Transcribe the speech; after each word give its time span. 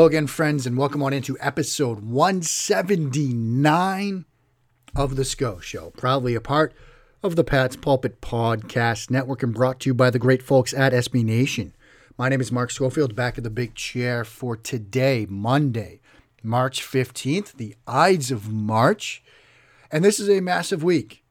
Hello 0.00 0.08
again, 0.08 0.28
friends, 0.28 0.66
and 0.66 0.78
welcome 0.78 1.02
on 1.02 1.12
into 1.12 1.36
episode 1.40 2.00
179 2.00 4.24
of 4.96 5.14
The 5.14 5.26
SCO 5.26 5.58
Show, 5.58 5.90
proudly 5.90 6.34
a 6.34 6.40
part 6.40 6.72
of 7.22 7.36
the 7.36 7.44
Pat's 7.44 7.76
Pulpit 7.76 8.22
Podcast 8.22 9.10
Network 9.10 9.42
and 9.42 9.52
brought 9.52 9.78
to 9.80 9.90
you 9.90 9.94
by 9.94 10.08
the 10.08 10.18
great 10.18 10.42
folks 10.42 10.72
at 10.72 10.94
SB 10.94 11.22
Nation. 11.22 11.74
My 12.16 12.30
name 12.30 12.40
is 12.40 12.50
Mark 12.50 12.70
Schofield, 12.70 13.14
back 13.14 13.36
at 13.36 13.44
the 13.44 13.50
big 13.50 13.74
chair 13.74 14.24
for 14.24 14.56
today, 14.56 15.26
Monday, 15.28 16.00
March 16.42 16.82
15th, 16.82 17.58
the 17.58 17.76
Ides 17.86 18.30
of 18.30 18.50
March. 18.50 19.22
And 19.92 20.02
this 20.02 20.18
is 20.18 20.30
a 20.30 20.40
massive 20.40 20.82
week. 20.82 21.24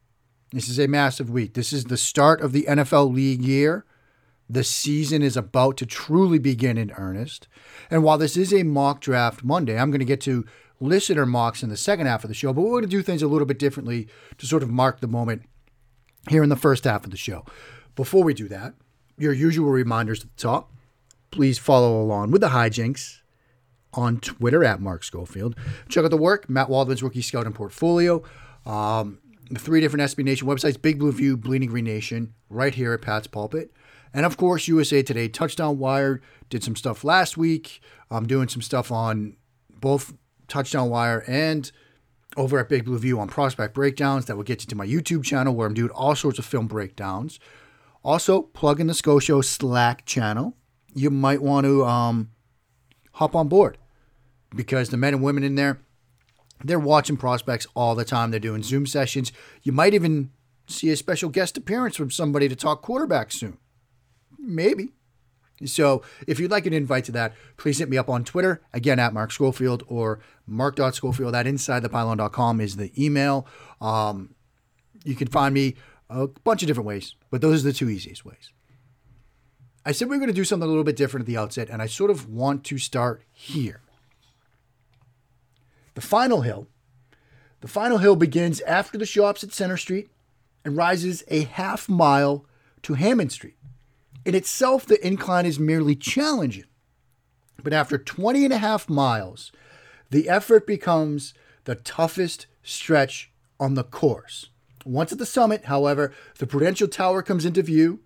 This 0.51 0.69
is 0.69 0.79
a 0.79 0.85
massive 0.85 1.31
week. 1.31 1.55
This 1.55 1.73
is 1.73 1.85
the 1.85 1.97
start 1.97 2.39
of 2.39 2.51
the 2.51 2.67
NFL 2.69 3.11
league 3.11 3.41
year. 3.41 3.83
The 4.49 4.63
season 4.63 5.21
is 5.21 5.37
about 5.37 5.77
to 5.77 5.85
truly 5.85 6.39
begin 6.39 6.77
in 6.77 6.91
earnest. 6.91 7.47
And 7.91 8.03
while 8.03 8.17
this 8.17 8.35
is 8.35 8.51
a 8.51 8.63
mock 8.63 8.99
draft 8.99 9.43
Monday, 9.43 9.77
I'm 9.77 9.91
going 9.91 9.99
to 9.99 10.05
get 10.05 10.21
to 10.21 10.45
listener 10.79 11.25
mocks 11.25 11.61
in 11.61 11.69
the 11.69 11.77
second 11.77 12.07
half 12.07 12.23
of 12.23 12.29
the 12.29 12.33
show, 12.33 12.51
but 12.53 12.61
we're 12.61 12.71
going 12.71 12.83
to 12.83 12.87
do 12.87 13.03
things 13.03 13.21
a 13.21 13.27
little 13.27 13.45
bit 13.45 13.59
differently 13.59 14.07
to 14.37 14.45
sort 14.47 14.63
of 14.63 14.69
mark 14.69 15.01
the 15.01 15.07
moment 15.07 15.43
here 16.29 16.41
in 16.41 16.49
the 16.49 16.55
first 16.55 16.85
half 16.85 17.03
of 17.03 17.11
the 17.11 17.17
show. 17.17 17.45
Before 17.95 18.23
we 18.23 18.33
do 18.33 18.47
that, 18.47 18.73
your 19.17 19.33
usual 19.33 19.69
reminders 19.69 20.23
at 20.23 20.35
the 20.35 20.41
top. 20.41 20.71
Please 21.31 21.59
follow 21.59 22.01
along 22.01 22.31
with 22.31 22.41
the 22.41 22.49
hijinks 22.49 23.19
on 23.93 24.19
Twitter 24.19 24.63
at 24.63 24.81
Mark 24.81 25.03
Schofield. 25.03 25.55
Check 25.89 26.03
out 26.03 26.09
the 26.09 26.17
work, 26.17 26.49
Matt 26.49 26.69
Waldman's 26.69 27.03
Rookie 27.03 27.21
Scouting 27.21 27.53
Portfolio. 27.53 28.23
Um, 28.65 29.19
the 29.51 29.59
three 29.59 29.81
different 29.81 30.03
SB 30.03 30.23
Nation 30.23 30.47
websites, 30.47 30.81
Big 30.81 30.99
Blue 30.99 31.11
View, 31.11 31.37
Bleeding 31.37 31.69
Green 31.69 31.85
Nation, 31.85 32.33
right 32.49 32.73
here 32.73 32.93
at 32.93 33.01
Pat's 33.01 33.27
Pulpit. 33.27 33.71
And 34.13 34.25
of 34.25 34.37
course, 34.37 34.67
USA 34.67 35.03
Today 35.03 35.27
Touchdown 35.27 35.77
Wire 35.77 36.21
did 36.49 36.63
some 36.63 36.75
stuff 36.75 37.03
last 37.03 37.37
week. 37.37 37.81
I'm 38.09 38.25
doing 38.25 38.47
some 38.47 38.61
stuff 38.61 38.91
on 38.91 39.35
both 39.69 40.13
Touchdown 40.47 40.89
Wire 40.89 41.23
and 41.27 41.71
over 42.37 42.59
at 42.59 42.69
Big 42.69 42.85
Blue 42.85 42.97
View 42.97 43.19
on 43.19 43.27
prospect 43.27 43.73
breakdowns 43.73 44.25
that 44.25 44.35
will 44.35 44.43
get 44.43 44.61
you 44.61 44.67
to 44.67 44.75
my 44.75 44.85
YouTube 44.85 45.23
channel 45.23 45.53
where 45.53 45.67
I'm 45.67 45.73
doing 45.73 45.91
all 45.91 46.15
sorts 46.15 46.39
of 46.39 46.45
film 46.45 46.67
breakdowns. 46.67 47.39
Also, 48.03 48.43
plug 48.43 48.79
in 48.79 48.87
the 48.87 48.93
SCO 48.93 49.19
Show 49.19 49.41
Slack 49.41 50.05
channel. 50.05 50.55
You 50.93 51.09
might 51.09 51.41
want 51.41 51.65
to 51.65 51.85
um, 51.85 52.31
hop 53.13 53.35
on 53.35 53.47
board 53.47 53.77
because 54.55 54.89
the 54.89 54.97
men 54.97 55.13
and 55.13 55.23
women 55.23 55.43
in 55.43 55.55
there, 55.55 55.79
they're 56.63 56.79
watching 56.79 57.17
prospects 57.17 57.67
all 57.75 57.95
the 57.95 58.05
time. 58.05 58.31
They're 58.31 58.39
doing 58.39 58.63
Zoom 58.63 58.85
sessions. 58.85 59.31
You 59.63 59.71
might 59.71 59.93
even 59.93 60.31
see 60.67 60.89
a 60.89 60.95
special 60.95 61.29
guest 61.29 61.57
appearance 61.57 61.95
from 61.95 62.11
somebody 62.11 62.47
to 62.47 62.55
talk 62.55 62.81
quarterback 62.81 63.31
soon. 63.31 63.57
Maybe. 64.37 64.89
So 65.65 66.03
if 66.27 66.39
you'd 66.39 66.51
like 66.51 66.65
an 66.65 66.73
invite 66.73 67.05
to 67.05 67.11
that, 67.13 67.33
please 67.57 67.79
hit 67.79 67.89
me 67.89 67.97
up 67.97 68.09
on 68.09 68.23
Twitter, 68.23 68.61
again 68.73 68.99
at 68.99 69.13
Mark 69.13 69.31
Schofield 69.31 69.83
or 69.87 70.19
mark.schofield 70.47 71.35
at 71.35 71.45
insidethepylon.com 71.45 72.61
is 72.61 72.77
the 72.77 72.91
email. 73.01 73.45
Um, 73.81 74.35
you 75.03 75.15
can 75.15 75.27
find 75.27 75.53
me 75.53 75.75
a 76.09 76.27
bunch 76.27 76.63
of 76.63 76.67
different 76.67 76.87
ways, 76.87 77.15
but 77.29 77.41
those 77.41 77.63
are 77.63 77.67
the 77.67 77.73
two 77.73 77.89
easiest 77.89 78.25
ways. 78.25 78.51
I 79.85 79.91
said 79.91 80.09
we 80.09 80.15
are 80.15 80.19
going 80.19 80.27
to 80.27 80.33
do 80.33 80.43
something 80.43 80.65
a 80.65 80.69
little 80.69 80.83
bit 80.83 80.95
different 80.95 81.23
at 81.23 81.27
the 81.27 81.37
outset, 81.37 81.69
and 81.69 81.81
I 81.81 81.87
sort 81.87 82.11
of 82.11 82.29
want 82.29 82.63
to 82.65 82.77
start 82.77 83.23
here. 83.31 83.81
The 85.95 86.01
final 86.01 86.41
hill. 86.41 86.67
The 87.61 87.67
final 87.67 87.97
hill 87.97 88.15
begins 88.15 88.61
after 88.61 88.97
the 88.97 89.05
shops 89.05 89.43
at 89.43 89.51
Center 89.51 89.77
Street 89.77 90.09
and 90.63 90.77
rises 90.77 91.23
a 91.27 91.43
half 91.43 91.89
mile 91.89 92.45
to 92.83 92.93
Hammond 92.93 93.31
Street. 93.31 93.55
In 94.25 94.35
itself, 94.35 94.85
the 94.85 95.05
incline 95.05 95.45
is 95.45 95.59
merely 95.59 95.95
challenging. 95.95 96.65
But 97.63 97.73
after 97.73 97.97
20 97.97 98.45
and 98.45 98.53
a 98.53 98.57
half 98.57 98.89
miles, 98.89 99.51
the 100.09 100.29
effort 100.29 100.65
becomes 100.65 101.33
the 101.65 101.75
toughest 101.75 102.47
stretch 102.63 103.31
on 103.59 103.75
the 103.75 103.83
course. 103.83 104.49
Once 104.85 105.11
at 105.11 105.17
the 105.17 105.25
summit, 105.25 105.65
however, 105.65 106.13
the 106.37 106.47
Prudential 106.47 106.87
Tower 106.87 107.21
comes 107.21 107.45
into 107.45 107.61
view. 107.61 107.99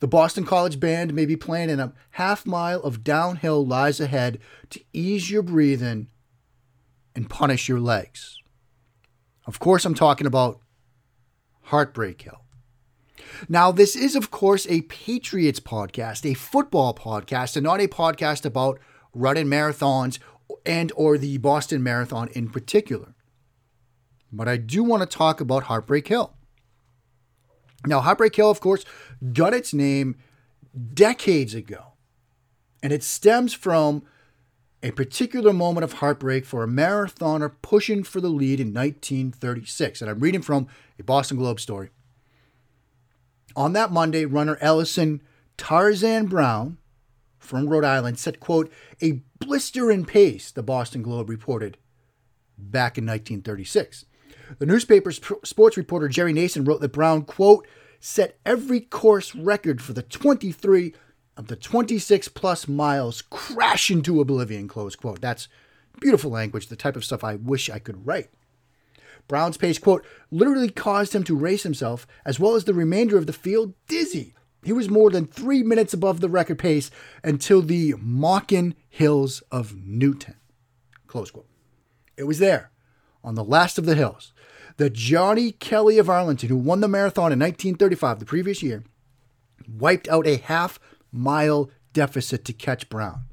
The 0.00 0.08
Boston 0.08 0.44
College 0.44 0.80
Band 0.80 1.14
may 1.14 1.26
be 1.26 1.36
playing, 1.36 1.70
and 1.70 1.80
a 1.80 1.92
half 2.12 2.46
mile 2.46 2.80
of 2.80 3.04
downhill 3.04 3.64
lies 3.64 4.00
ahead 4.00 4.38
to 4.70 4.80
ease 4.92 5.30
your 5.30 5.42
breathing 5.42 6.08
and 7.14 7.30
punish 7.30 7.68
your 7.68 7.80
legs. 7.80 8.38
Of 9.46 9.58
course, 9.58 9.84
I'm 9.84 9.94
talking 9.94 10.26
about 10.26 10.60
Heartbreak 11.62 12.22
Hill. 12.22 12.43
Now, 13.48 13.72
this 13.72 13.96
is, 13.96 14.16
of 14.16 14.30
course, 14.30 14.66
a 14.68 14.82
Patriots 14.82 15.60
podcast, 15.60 16.28
a 16.28 16.34
football 16.34 16.94
podcast, 16.94 17.56
and 17.56 17.64
not 17.64 17.80
a 17.80 17.88
podcast 17.88 18.44
about 18.44 18.78
running 19.14 19.46
marathons 19.46 20.18
and 20.66 20.92
or 20.96 21.18
the 21.18 21.38
Boston 21.38 21.82
Marathon 21.82 22.28
in 22.28 22.48
particular. 22.48 23.14
But 24.32 24.48
I 24.48 24.56
do 24.56 24.82
want 24.82 25.08
to 25.08 25.18
talk 25.18 25.40
about 25.40 25.64
Heartbreak 25.64 26.08
Hill. 26.08 26.34
Now, 27.86 28.00
Heartbreak 28.00 28.34
Hill, 28.34 28.50
of 28.50 28.60
course, 28.60 28.84
got 29.32 29.54
its 29.54 29.72
name 29.72 30.16
decades 30.92 31.54
ago, 31.54 31.92
and 32.82 32.92
it 32.92 33.02
stems 33.02 33.52
from 33.54 34.02
a 34.82 34.90
particular 34.90 35.52
moment 35.52 35.82
of 35.82 35.94
heartbreak 35.94 36.44
for 36.44 36.62
a 36.62 36.68
marathoner 36.68 37.52
pushing 37.62 38.04
for 38.04 38.20
the 38.20 38.28
lead 38.28 38.60
in 38.60 38.74
1936. 38.74 40.02
And 40.02 40.10
I'm 40.10 40.20
reading 40.20 40.42
from 40.42 40.66
a 40.98 41.02
Boston 41.02 41.38
Globe 41.38 41.58
story. 41.58 41.88
On 43.56 43.72
that 43.74 43.92
Monday, 43.92 44.24
runner 44.24 44.58
Ellison 44.60 45.22
Tarzan 45.56 46.26
Brown 46.26 46.78
from 47.38 47.68
Rhode 47.68 47.84
Island 47.84 48.18
set, 48.18 48.40
quote, 48.40 48.72
a 49.02 49.22
blistering 49.38 50.04
pace, 50.04 50.50
the 50.50 50.62
Boston 50.62 51.02
Globe 51.02 51.28
reported 51.28 51.76
back 52.56 52.98
in 52.98 53.04
1936. 53.04 54.06
The 54.58 54.66
newspaper's 54.66 55.20
sports 55.44 55.76
reporter 55.76 56.08
Jerry 56.08 56.32
Nason 56.32 56.64
wrote 56.64 56.80
that 56.80 56.92
Brown, 56.92 57.22
quote, 57.22 57.66
set 58.00 58.38
every 58.44 58.80
course 58.80 59.34
record 59.34 59.80
for 59.80 59.92
the 59.92 60.02
23 60.02 60.94
of 61.36 61.48
the 61.48 61.56
26 61.56 62.28
plus 62.28 62.68
miles 62.68 63.22
crash 63.22 63.90
into 63.90 64.20
oblivion, 64.20 64.68
close 64.68 64.96
quote. 64.96 65.20
That's 65.20 65.48
beautiful 66.00 66.30
language, 66.30 66.68
the 66.68 66.76
type 66.76 66.96
of 66.96 67.04
stuff 67.04 67.24
I 67.24 67.36
wish 67.36 67.70
I 67.70 67.78
could 67.78 68.06
write. 68.06 68.30
Brown's 69.28 69.56
pace, 69.56 69.78
quote, 69.78 70.04
literally 70.30 70.70
caused 70.70 71.14
him 71.14 71.24
to 71.24 71.36
race 71.36 71.62
himself, 71.62 72.06
as 72.24 72.38
well 72.38 72.54
as 72.54 72.64
the 72.64 72.74
remainder 72.74 73.16
of 73.16 73.26
the 73.26 73.32
field, 73.32 73.74
dizzy. 73.88 74.34
He 74.62 74.72
was 74.72 74.88
more 74.88 75.10
than 75.10 75.26
three 75.26 75.62
minutes 75.62 75.92
above 75.92 76.20
the 76.20 76.28
record 76.28 76.58
pace 76.58 76.90
until 77.22 77.62
the 77.62 77.94
Mockin 77.98 78.74
Hills 78.88 79.42
of 79.50 79.76
Newton. 79.76 80.36
Close 81.06 81.30
quote. 81.30 81.48
It 82.16 82.24
was 82.24 82.38
there, 82.38 82.70
on 83.22 83.34
the 83.34 83.44
last 83.44 83.78
of 83.78 83.86
the 83.86 83.94
hills, 83.94 84.32
that 84.76 84.92
Johnny 84.92 85.52
Kelley 85.52 85.98
of 85.98 86.08
Arlington, 86.08 86.48
who 86.48 86.56
won 86.56 86.80
the 86.80 86.88
marathon 86.88 87.32
in 87.32 87.38
1935, 87.38 88.18
the 88.18 88.24
previous 88.24 88.62
year, 88.62 88.84
wiped 89.68 90.08
out 90.08 90.26
a 90.26 90.36
half 90.36 90.78
mile 91.12 91.70
deficit 91.92 92.44
to 92.44 92.52
catch 92.52 92.88
Brown. 92.88 93.24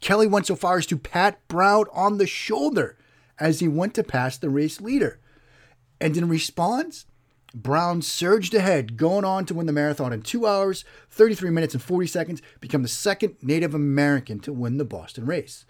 Kelley 0.00 0.26
went 0.26 0.46
so 0.46 0.56
far 0.56 0.78
as 0.78 0.86
to 0.86 0.98
pat 0.98 1.40
Brown 1.48 1.86
on 1.92 2.18
the 2.18 2.26
shoulder 2.26 2.97
as 3.40 3.60
he 3.60 3.68
went 3.68 3.94
to 3.94 4.02
pass 4.02 4.36
the 4.36 4.50
race 4.50 4.80
leader. 4.80 5.20
And 6.00 6.16
in 6.16 6.28
response, 6.28 7.06
Brown 7.54 8.02
surged 8.02 8.54
ahead, 8.54 8.96
going 8.96 9.24
on 9.24 9.46
to 9.46 9.54
win 9.54 9.66
the 9.66 9.72
marathon 9.72 10.12
in 10.12 10.22
2 10.22 10.46
hours, 10.46 10.84
33 11.10 11.50
minutes, 11.50 11.74
and 11.74 11.82
40 11.82 12.06
seconds, 12.06 12.42
become 12.60 12.82
the 12.82 12.88
second 12.88 13.36
Native 13.42 13.74
American 13.74 14.38
to 14.40 14.52
win 14.52 14.76
the 14.76 14.84
Boston 14.84 15.26
race. 15.26 15.64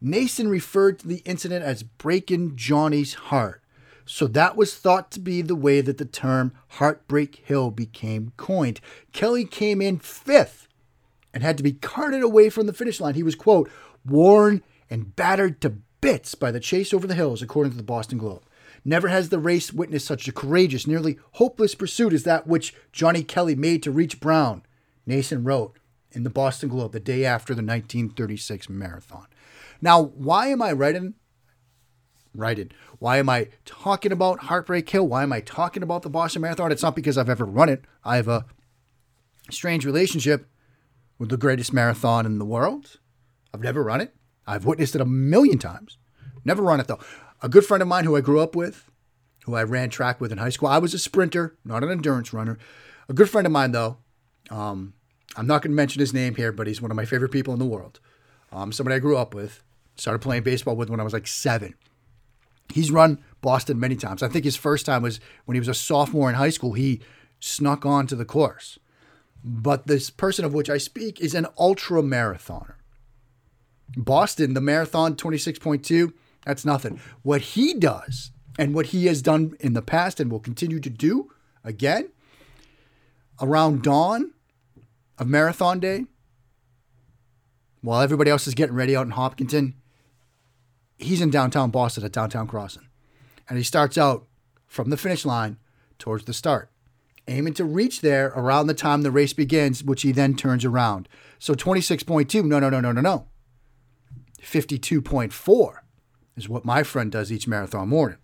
Nason 0.00 0.48
referred 0.48 0.98
to 0.98 1.08
the 1.08 1.22
incident 1.26 1.62
as 1.62 1.82
breaking 1.82 2.56
Johnny's 2.56 3.14
heart, 3.14 3.62
so 4.06 4.26
that 4.28 4.56
was 4.56 4.74
thought 4.74 5.10
to 5.10 5.20
be 5.20 5.42
the 5.42 5.54
way 5.54 5.82
that 5.82 5.98
the 5.98 6.06
term 6.06 6.52
Heartbreak 6.68 7.42
Hill 7.44 7.70
became 7.70 8.32
coined. 8.38 8.80
Kelley 9.12 9.44
came 9.44 9.82
in 9.82 9.98
fifth 9.98 10.68
and 11.34 11.42
had 11.42 11.58
to 11.58 11.62
be 11.62 11.72
carted 11.72 12.22
away 12.22 12.48
from 12.48 12.66
the 12.66 12.72
finish 12.72 12.98
line. 12.98 13.14
He 13.14 13.22
was, 13.22 13.34
quote, 13.34 13.70
worn 14.06 14.62
and 14.88 15.14
battered 15.14 15.60
to 15.60 15.74
bits 16.00 16.34
by 16.34 16.50
the 16.50 16.60
chase 16.60 16.92
over 16.92 17.06
the 17.06 17.14
hills, 17.14 17.42
according 17.42 17.72
to 17.72 17.76
the 17.76 17.82
Boston 17.82 18.18
Globe. 18.18 18.42
Never 18.84 19.08
has 19.08 19.28
the 19.28 19.38
race 19.38 19.72
witnessed 19.72 20.06
such 20.06 20.26
a 20.26 20.32
courageous, 20.32 20.86
nearly 20.86 21.18
hopeless 21.32 21.74
pursuit 21.74 22.12
as 22.12 22.22
that 22.24 22.46
which 22.46 22.74
Johnny 22.92 23.22
Kelley 23.22 23.54
made 23.54 23.82
to 23.82 23.90
reach 23.90 24.20
Brown, 24.20 24.62
Nason 25.06 25.44
wrote 25.44 25.78
in 26.12 26.22
the 26.22 26.30
Boston 26.30 26.68
Globe 26.68 26.92
the 26.92 27.00
day 27.00 27.24
after 27.24 27.52
the 27.54 27.62
1936 27.62 28.68
marathon. 28.68 29.26
Now, 29.82 30.02
why 30.02 30.48
am 30.48 30.62
I 30.62 30.72
writing? 30.72 31.14
Writing. 32.34 32.70
Why 32.98 33.18
am 33.18 33.28
I 33.28 33.48
talking 33.64 34.12
about 34.12 34.44
Heartbreak 34.44 34.88
Hill? 34.88 35.06
Why 35.06 35.22
am 35.22 35.32
I 35.32 35.40
talking 35.40 35.82
about 35.82 36.02
the 36.02 36.10
Boston 36.10 36.42
Marathon? 36.42 36.70
It's 36.70 36.82
not 36.82 36.94
because 36.94 37.18
I've 37.18 37.28
ever 37.28 37.44
run 37.44 37.68
it. 37.68 37.84
I 38.04 38.16
have 38.16 38.28
a 38.28 38.44
strange 39.50 39.84
relationship 39.84 40.48
with 41.18 41.28
the 41.28 41.36
greatest 41.36 41.72
marathon 41.72 42.26
in 42.26 42.38
the 42.38 42.44
world. 42.44 42.98
I've 43.52 43.62
never 43.62 43.82
run 43.82 44.00
it. 44.00 44.14
I've 44.50 44.64
witnessed 44.64 44.94
it 44.94 45.00
a 45.00 45.06
million 45.06 45.58
times. 45.58 45.96
Never 46.44 46.62
run 46.62 46.80
it 46.80 46.88
though. 46.88 46.98
A 47.40 47.48
good 47.48 47.64
friend 47.64 47.82
of 47.82 47.88
mine 47.88 48.04
who 48.04 48.16
I 48.16 48.20
grew 48.20 48.40
up 48.40 48.56
with, 48.56 48.90
who 49.44 49.54
I 49.54 49.62
ran 49.62 49.90
track 49.90 50.20
with 50.20 50.32
in 50.32 50.38
high 50.38 50.50
school, 50.50 50.68
I 50.68 50.78
was 50.78 50.92
a 50.92 50.98
sprinter, 50.98 51.56
not 51.64 51.84
an 51.84 51.90
endurance 51.90 52.32
runner. 52.32 52.58
A 53.08 53.12
good 53.12 53.30
friend 53.30 53.46
of 53.46 53.52
mine 53.52 53.72
though, 53.72 53.98
um, 54.50 54.94
I'm 55.36 55.46
not 55.46 55.62
going 55.62 55.70
to 55.70 55.76
mention 55.76 56.00
his 56.00 56.12
name 56.12 56.34
here, 56.34 56.50
but 56.50 56.66
he's 56.66 56.82
one 56.82 56.90
of 56.90 56.96
my 56.96 57.04
favorite 57.04 57.30
people 57.30 57.52
in 57.52 57.60
the 57.60 57.66
world. 57.66 58.00
um, 58.52 58.72
somebody 58.72 58.96
I 58.96 58.98
grew 58.98 59.16
up 59.16 59.34
with, 59.34 59.62
started 59.94 60.18
playing 60.18 60.42
baseball 60.42 60.74
with 60.76 60.90
when 60.90 61.00
I 61.00 61.04
was 61.04 61.12
like 61.12 61.28
seven. 61.28 61.74
He's 62.72 62.90
run 62.90 63.22
Boston 63.40 63.78
many 63.78 63.96
times. 63.96 64.22
I 64.22 64.28
think 64.28 64.44
his 64.44 64.56
first 64.56 64.86
time 64.86 65.02
was 65.02 65.20
when 65.44 65.54
he 65.54 65.60
was 65.60 65.68
a 65.68 65.74
sophomore 65.74 66.28
in 66.28 66.34
high 66.34 66.50
school. 66.50 66.72
He 66.72 67.00
snuck 67.38 67.86
onto 67.86 68.16
the 68.16 68.24
course. 68.24 68.78
But 69.42 69.86
this 69.86 70.10
person 70.10 70.44
of 70.44 70.52
which 70.52 70.68
I 70.68 70.78
speak 70.78 71.20
is 71.20 71.34
an 71.34 71.46
ultra 71.58 72.02
marathoner. 72.02 72.74
Boston, 73.96 74.54
the 74.54 74.60
marathon 74.60 75.14
26.2, 75.16 76.12
that's 76.44 76.64
nothing. 76.64 77.00
What 77.22 77.40
he 77.40 77.74
does 77.74 78.30
and 78.58 78.74
what 78.74 78.86
he 78.86 79.06
has 79.06 79.22
done 79.22 79.56
in 79.60 79.72
the 79.72 79.82
past 79.82 80.20
and 80.20 80.30
will 80.30 80.40
continue 80.40 80.80
to 80.80 80.90
do 80.90 81.30
again 81.64 82.10
around 83.40 83.82
dawn 83.82 84.32
of 85.18 85.26
marathon 85.26 85.80
day, 85.80 86.06
while 87.82 88.00
everybody 88.00 88.30
else 88.30 88.46
is 88.46 88.54
getting 88.54 88.74
ready 88.74 88.94
out 88.94 89.06
in 89.06 89.12
Hopkinton, 89.12 89.74
he's 90.98 91.20
in 91.20 91.30
downtown 91.30 91.70
Boston 91.70 92.04
at 92.04 92.12
Downtown 92.12 92.46
Crossing. 92.46 92.88
And 93.48 93.58
he 93.58 93.64
starts 93.64 93.98
out 93.98 94.26
from 94.66 94.90
the 94.90 94.96
finish 94.96 95.24
line 95.24 95.58
towards 95.98 96.24
the 96.24 96.32
start, 96.32 96.70
aiming 97.26 97.54
to 97.54 97.64
reach 97.64 98.00
there 98.00 98.28
around 98.28 98.66
the 98.66 98.74
time 98.74 99.02
the 99.02 99.10
race 99.10 99.32
begins, 99.32 99.82
which 99.82 100.02
he 100.02 100.12
then 100.12 100.36
turns 100.36 100.64
around. 100.64 101.08
So 101.38 101.54
26.2, 101.54 102.44
no, 102.44 102.58
no, 102.58 102.70
no, 102.70 102.80
no, 102.80 102.92
no, 102.92 103.00
no. 103.00 103.26
52.4 104.40 105.74
is 106.36 106.48
what 106.48 106.64
my 106.64 106.82
friend 106.82 107.12
does 107.12 107.30
each 107.30 107.46
marathon 107.46 107.88
morning. 107.88 108.18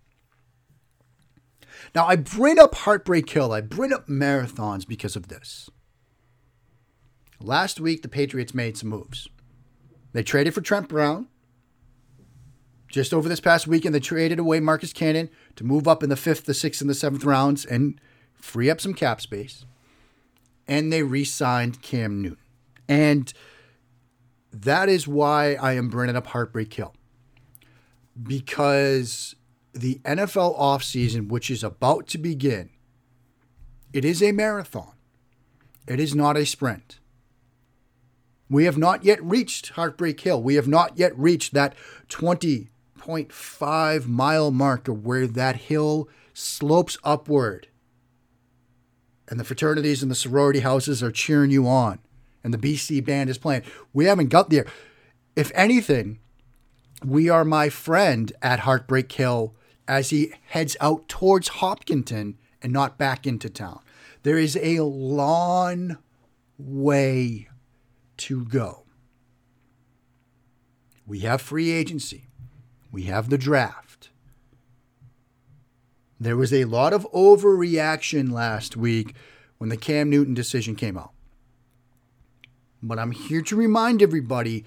Now, 1.94 2.06
I 2.06 2.16
bring 2.16 2.58
up 2.58 2.74
Heartbreak 2.74 3.28
Hill, 3.28 3.52
I 3.52 3.60
bring 3.60 3.92
up 3.92 4.08
marathons 4.08 4.86
because 4.86 5.16
of 5.16 5.28
this. 5.28 5.70
Last 7.40 7.80
week, 7.80 8.02
the 8.02 8.08
Patriots 8.08 8.54
made 8.54 8.76
some 8.76 8.88
moves. 8.88 9.28
They 10.12 10.22
traded 10.22 10.54
for 10.54 10.62
Trent 10.62 10.88
Brown. 10.88 11.28
Just 12.88 13.12
over 13.12 13.28
this 13.28 13.40
past 13.40 13.66
weekend, 13.66 13.94
they 13.94 14.00
traded 14.00 14.38
away 14.38 14.60
Marcus 14.60 14.92
Cannon 14.92 15.28
to 15.56 15.64
move 15.64 15.86
up 15.86 16.02
in 16.02 16.08
the 16.08 16.16
fifth, 16.16 16.46
the 16.46 16.54
sixth, 16.54 16.80
and 16.80 16.88
the 16.88 16.94
seventh 16.94 17.24
rounds 17.24 17.66
and 17.66 18.00
free 18.32 18.70
up 18.70 18.80
some 18.80 18.94
cap 18.94 19.20
space. 19.20 19.66
And 20.66 20.92
they 20.92 21.02
re 21.02 21.24
signed 21.24 21.82
Cam 21.82 22.22
Newton. 22.22 22.38
And 22.88 23.32
that 24.62 24.88
is 24.88 25.06
why 25.06 25.54
I 25.54 25.72
am 25.72 25.88
bringing 25.88 26.16
up 26.16 26.28
Heartbreak 26.28 26.72
Hill. 26.72 26.94
Because 28.20 29.34
the 29.72 30.00
NFL 30.04 30.58
offseason, 30.58 31.28
which 31.28 31.50
is 31.50 31.62
about 31.62 32.06
to 32.08 32.18
begin, 32.18 32.70
it 33.92 34.04
is 34.04 34.22
a 34.22 34.32
marathon. 34.32 34.92
It 35.86 36.00
is 36.00 36.14
not 36.14 36.36
a 36.36 36.46
sprint. 36.46 36.98
We 38.48 38.64
have 38.64 38.78
not 38.78 39.04
yet 39.04 39.22
reached 39.22 39.70
Heartbreak 39.70 40.20
Hill. 40.20 40.42
We 40.42 40.54
have 40.54 40.68
not 40.68 40.98
yet 40.98 41.16
reached 41.18 41.52
that 41.54 41.74
20.5 42.08 44.06
mile 44.06 44.50
marker 44.50 44.92
where 44.92 45.26
that 45.26 45.56
hill 45.56 46.08
slopes 46.32 46.96
upward. 47.02 47.68
And 49.28 49.40
the 49.40 49.44
fraternities 49.44 50.02
and 50.02 50.10
the 50.10 50.16
sorority 50.16 50.60
houses 50.60 51.02
are 51.02 51.10
cheering 51.10 51.50
you 51.50 51.66
on. 51.66 51.98
And 52.46 52.54
the 52.54 52.58
BC 52.58 53.04
band 53.04 53.28
is 53.28 53.38
playing. 53.38 53.62
We 53.92 54.04
haven't 54.04 54.28
got 54.28 54.50
there. 54.50 54.66
If 55.34 55.50
anything, 55.52 56.20
we 57.04 57.28
are 57.28 57.44
my 57.44 57.68
friend 57.68 58.32
at 58.40 58.60
Heartbreak 58.60 59.10
Hill 59.10 59.52
as 59.88 60.10
he 60.10 60.32
heads 60.50 60.76
out 60.80 61.08
towards 61.08 61.48
Hopkinton 61.48 62.38
and 62.62 62.72
not 62.72 62.98
back 62.98 63.26
into 63.26 63.50
town. 63.50 63.80
There 64.22 64.38
is 64.38 64.56
a 64.62 64.78
long 64.78 65.98
way 66.56 67.48
to 68.18 68.44
go. 68.44 68.84
We 71.04 71.18
have 71.20 71.42
free 71.42 71.72
agency, 71.72 72.28
we 72.92 73.02
have 73.06 73.28
the 73.28 73.38
draft. 73.38 74.10
There 76.20 76.36
was 76.36 76.52
a 76.52 76.66
lot 76.66 76.92
of 76.92 77.10
overreaction 77.12 78.30
last 78.30 78.76
week 78.76 79.16
when 79.58 79.68
the 79.68 79.76
Cam 79.76 80.08
Newton 80.08 80.34
decision 80.34 80.76
came 80.76 80.96
out. 80.96 81.10
But 82.86 82.98
I'm 82.98 83.12
here 83.12 83.42
to 83.42 83.56
remind 83.56 84.02
everybody 84.02 84.64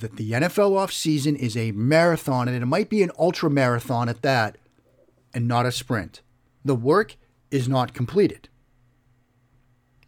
that 0.00 0.16
the 0.16 0.32
NFL 0.32 0.72
offseason 0.72 1.36
is 1.36 1.56
a 1.56 1.72
marathon, 1.72 2.48
and 2.48 2.62
it 2.62 2.66
might 2.66 2.90
be 2.90 3.02
an 3.02 3.12
ultra 3.18 3.48
marathon 3.48 4.08
at 4.08 4.22
that, 4.22 4.58
and 5.32 5.48
not 5.48 5.66
a 5.66 5.72
sprint. 5.72 6.20
The 6.64 6.74
work 6.74 7.16
is 7.50 7.68
not 7.68 7.94
completed. 7.94 8.48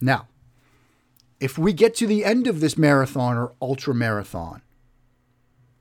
Now, 0.00 0.28
if 1.40 1.56
we 1.58 1.72
get 1.72 1.94
to 1.96 2.06
the 2.06 2.24
end 2.24 2.46
of 2.46 2.60
this 2.60 2.76
marathon 2.76 3.36
or 3.36 3.52
ultra 3.60 3.94
marathon, 3.94 4.62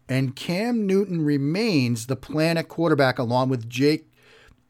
and 0.08 0.36
Cam 0.36 0.86
Newton 0.86 1.24
remains 1.24 2.06
the 2.06 2.16
plan 2.16 2.58
at 2.58 2.68
quarterback 2.68 3.18
along 3.18 3.50
with 3.50 3.68
Jake 3.68 4.12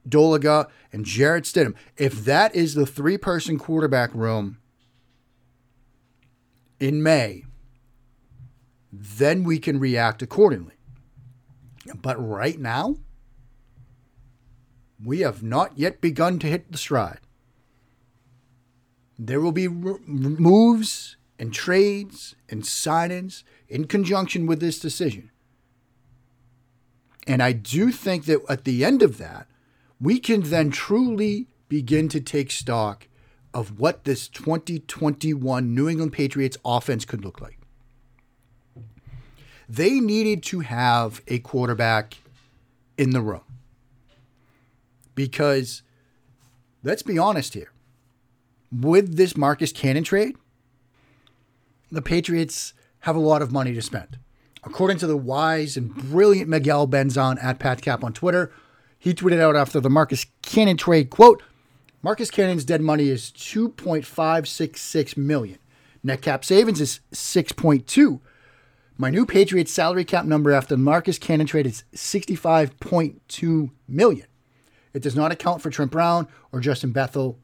Dolegala 0.08 0.68
and 0.94 1.04
Jarrett 1.04 1.44
Stidham, 1.44 1.76
if 1.98 2.24
that 2.26 2.56
is 2.56 2.74
the 2.74 2.86
three 2.86 3.18
person 3.18 3.58
quarterback 3.58 4.14
room 4.14 4.60
in 6.80 7.02
May, 7.02 7.44
then 8.92 9.44
we 9.44 9.60
can 9.60 9.80
react 9.80 10.22
accordingly. 10.22 10.76
But 12.02 12.16
right 12.18 12.60
now, 12.60 12.98
we 15.04 15.20
have 15.20 15.44
not 15.44 15.78
yet 15.78 16.02
begun 16.02 16.40
to 16.40 16.48
hit 16.48 16.72
the 16.72 16.78
stride. 16.78 17.20
There 19.18 19.40
will 19.40 19.52
be 19.52 19.68
moves 19.68 21.18
and 21.38 21.54
trades 21.54 22.36
and 22.50 22.64
signings 22.64 23.44
in 23.68 23.86
conjunction 23.86 24.46
with 24.46 24.60
this 24.60 24.80
decision. 24.80 25.32
And 27.28 27.42
I 27.42 27.52
do 27.54 27.92
think 27.92 28.26
that 28.26 28.42
at 28.50 28.66
the 28.66 28.86
end 28.86 29.02
of 29.02 29.18
that, 29.18 29.48
we 30.00 30.20
can 30.20 30.42
then 30.42 30.70
truly 30.70 31.48
begin 31.68 32.08
to 32.10 32.20
take 32.20 32.52
stock 32.52 33.08
of 33.56 33.80
what 33.80 34.04
this 34.04 34.28
2021 34.28 35.74
New 35.74 35.88
England 35.88 36.12
Patriots 36.12 36.58
offense 36.66 37.06
could 37.06 37.24
look 37.24 37.40
like. 37.40 37.58
They 39.68 40.02
needed 40.02 40.44
to 40.44 40.60
have 40.60 41.22
a 41.30 41.40
quarterback 41.40 42.18
in 42.98 43.12
the 43.12 43.22
room. 43.22 43.42
Because 45.16 45.84
let's 46.84 47.02
be 47.02 47.18
honest 47.18 47.54
here 47.54 47.72
with 48.72 49.16
this 49.16 49.38
Marcus 49.38 49.72
Cannon 49.72 50.04
trade, 50.04 50.36
the 51.90 52.02
Patriots 52.02 52.74
have 53.00 53.16
a 53.16 53.20
lot 53.20 53.42
of 53.42 53.54
money 53.54 53.74
to 53.74 53.82
spend. 53.82 54.20
According 54.66 54.98
to 54.98 55.08
the 55.08 55.16
wise 55.16 55.78
and 55.78 55.96
brilliant 55.96 56.50
Miguel 56.50 56.88
Benzan 56.90 57.42
at 57.42 57.60
PatCap 57.60 58.04
on 58.04 58.12
Twitter, 58.12 58.52
he 59.00 59.14
tweeted 59.14 59.40
out 59.40 59.56
after 59.56 59.80
the 59.80 59.90
Marcus 59.90 60.26
Cannon 60.42 60.76
trade, 60.76 61.10
quote, 61.10 61.42
Marcus 62.06 62.30
Cannon's 62.30 62.64
dead 62.64 62.82
money 62.82 63.10
is 63.10 63.32
2.566 63.32 65.18
million. 65.18 65.58
Net 66.04 66.22
cap 66.22 66.46
savings 66.46 66.80
is 66.80 67.00
6.2. 67.12 68.20
My 68.96 69.10
new 69.10 69.26
Patriots 69.26 69.72
salary 69.72 70.06
cap 70.06 70.24
number 70.26 70.52
after 70.52 70.78
Marcus 70.78 71.18
Cannon 71.18 71.48
trade 71.48 71.66
is 71.66 71.84
65.2 71.96 73.72
million. 73.88 74.28
It 74.94 75.02
does 75.02 75.16
not 75.16 75.32
account 75.32 75.64
for 75.64 75.72
Trent 75.72 75.90
Brown 75.90 76.28
or 76.52 76.60
Justin 76.60 76.92
Bethel 76.92 77.40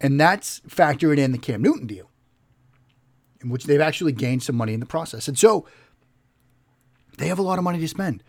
and 0.00 0.18
that's 0.18 0.58
factoring 0.68 1.18
in 1.18 1.30
the 1.30 1.38
Cam 1.38 1.62
Newton 1.62 1.86
deal, 1.86 2.10
in 3.40 3.48
which 3.48 3.66
they've 3.66 3.80
actually 3.80 4.10
gained 4.10 4.42
some 4.42 4.56
money 4.56 4.74
in 4.74 4.80
the 4.80 4.86
process. 4.86 5.28
And 5.28 5.38
so 5.38 5.68
they 7.18 7.28
have 7.28 7.38
a 7.38 7.42
lot 7.42 7.58
of 7.58 7.64
money 7.64 7.78
to 7.78 7.86
spend. 7.86 8.24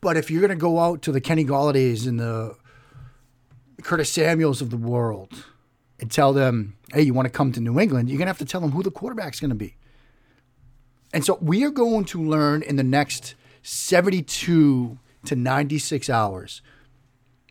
But 0.00 0.16
if 0.16 0.30
you're 0.30 0.40
going 0.40 0.50
to 0.50 0.56
go 0.56 0.78
out 0.78 1.02
to 1.02 1.12
the 1.12 1.20
Kenny 1.20 1.44
Golladays 1.44 2.06
and 2.06 2.20
the 2.20 2.56
Curtis 3.82 4.10
Samuels 4.10 4.60
of 4.60 4.70
the 4.70 4.76
world 4.76 5.44
and 5.98 6.10
tell 6.10 6.32
them, 6.32 6.76
hey, 6.92 7.02
you 7.02 7.14
want 7.14 7.26
to 7.26 7.30
come 7.30 7.52
to 7.52 7.60
New 7.60 7.80
England, 7.80 8.08
you're 8.08 8.18
going 8.18 8.26
to 8.26 8.30
have 8.30 8.38
to 8.38 8.44
tell 8.44 8.60
them 8.60 8.72
who 8.72 8.82
the 8.82 8.90
quarterback's 8.90 9.40
going 9.40 9.50
to 9.50 9.56
be. 9.56 9.76
And 11.12 11.24
so 11.24 11.38
we 11.40 11.64
are 11.64 11.70
going 11.70 12.04
to 12.06 12.22
learn 12.22 12.62
in 12.62 12.76
the 12.76 12.82
next 12.82 13.34
72 13.62 14.98
to 15.24 15.36
96 15.36 16.10
hours, 16.10 16.62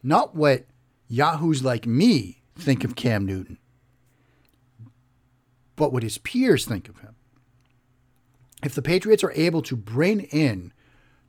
not 0.04 0.36
what 0.36 0.66
Yahoos 1.08 1.64
like 1.64 1.86
me 1.86 2.42
think 2.56 2.84
of 2.84 2.96
Cam 2.96 3.26
Newton, 3.26 3.58
but 5.76 5.92
what 5.92 6.04
his 6.04 6.18
peers 6.18 6.66
think 6.66 6.88
of 6.88 7.00
him. 7.00 7.16
If 8.64 8.76
the 8.76 8.82
Patriots 8.82 9.24
are 9.24 9.34
able 9.34 9.62
to 9.64 9.76
bring 9.76 10.22
in 10.22 10.72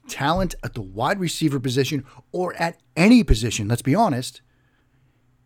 talent 0.09 0.55
at 0.63 0.75
the 0.75 0.83
wide 0.83 1.21
receiver 1.21 1.61
position 1.61 2.05
or 2.33 2.55
at 2.55 2.81
any 2.97 3.23
position, 3.23 3.69
let's 3.69 3.83
be 3.83 3.95
honest, 3.95 4.41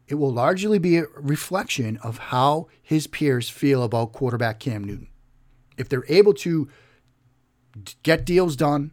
it 0.09 0.15
will 0.17 0.33
largely 0.33 0.79
be 0.79 0.97
a 0.99 1.07
reflection 1.15 1.97
of 1.99 2.19
how 2.19 2.69
his 2.83 3.07
peers 3.07 3.49
feel 3.49 3.83
about 3.83 4.13
quarterback 4.13 4.59
Cam 4.59 4.83
Newton. 4.83 5.09
If 5.77 5.89
they're 5.89 6.05
able 6.09 6.35
to 6.35 6.69
get 8.03 8.25
deals 8.25 8.57
done, 8.57 8.91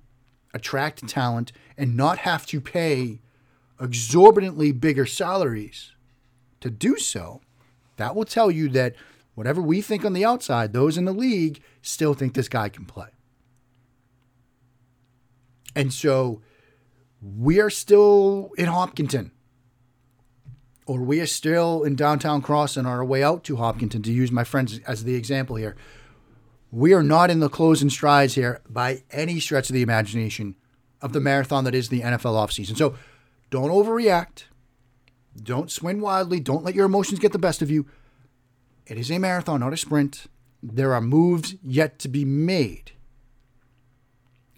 attract 0.54 1.08
talent, 1.08 1.52
and 1.76 1.98
not 1.98 2.20
have 2.20 2.46
to 2.48 2.62
pay 2.62 3.22
exorbitantly 3.80 4.72
bigger 4.72 5.06
salaries 5.06 5.92
to 6.62 6.70
do 6.70 6.98
so, 6.98 7.42
that 7.98 8.16
will 8.16 8.26
tell 8.26 8.52
you 8.52 8.70
that 8.70 8.96
whatever 9.36 9.62
we 9.62 9.82
think 9.82 10.06
on 10.06 10.14
the 10.14 10.26
outside, 10.26 10.74
those 10.74 10.98
in 10.98 11.06
the 11.06 11.12
league 11.12 11.62
still 11.82 12.14
think 12.14 12.34
this 12.34 12.50
guy 12.50 12.70
can 12.70 12.86
play. 12.86 13.10
And 15.78 15.94
so 15.94 16.42
we 17.22 17.60
are 17.60 17.70
still 17.70 18.50
in 18.58 18.66
Hopkinton, 18.66 19.32
or 20.88 21.02
we 21.02 21.20
are 21.20 21.28
still 21.28 21.84
in 21.84 21.96
downtown 21.96 22.42
Crossing 22.42 22.88
on 22.88 22.92
our 22.92 23.06
way 23.06 23.22
out 23.22 23.44
to 23.44 23.58
Hopkinton, 23.58 24.02
to 24.02 24.12
use 24.12 24.32
my 24.32 24.44
friends 24.44 24.80
as 24.88 25.04
the 25.04 25.14
example 25.14 25.56
here. 25.56 25.76
We 26.72 26.94
are 26.94 27.04
not 27.04 27.30
in 27.30 27.42
the 27.42 27.48
closing 27.48 27.92
strides 27.92 28.34
here 28.34 28.62
by 28.68 29.04
any 29.12 29.40
stretch 29.40 29.70
of 29.70 29.76
the 29.76 29.84
imagination 29.84 30.56
of 31.00 31.14
the 31.14 31.20
marathon 31.20 31.64
that 31.66 31.76
is 31.76 31.90
the 31.90 32.02
NFL 32.02 32.34
offseason. 32.34 32.76
So 32.76 32.96
don't 33.52 33.70
overreact. 33.70 34.46
Don't 35.42 35.70
swing 35.70 36.02
wildly. 36.02 36.40
Don't 36.40 36.66
let 36.66 36.74
your 36.74 36.88
emotions 36.88 37.20
get 37.20 37.34
the 37.34 37.40
best 37.40 37.62
of 37.62 37.70
you. 37.70 37.86
It 38.88 38.98
is 38.98 39.12
a 39.12 39.20
marathon, 39.20 39.60
not 39.60 39.74
a 39.74 39.78
sprint. 39.78 40.26
There 40.64 40.96
are 40.96 41.02
moves 41.02 41.56
yet 41.62 42.00
to 42.00 42.08
be 42.08 42.26
made. 42.26 42.94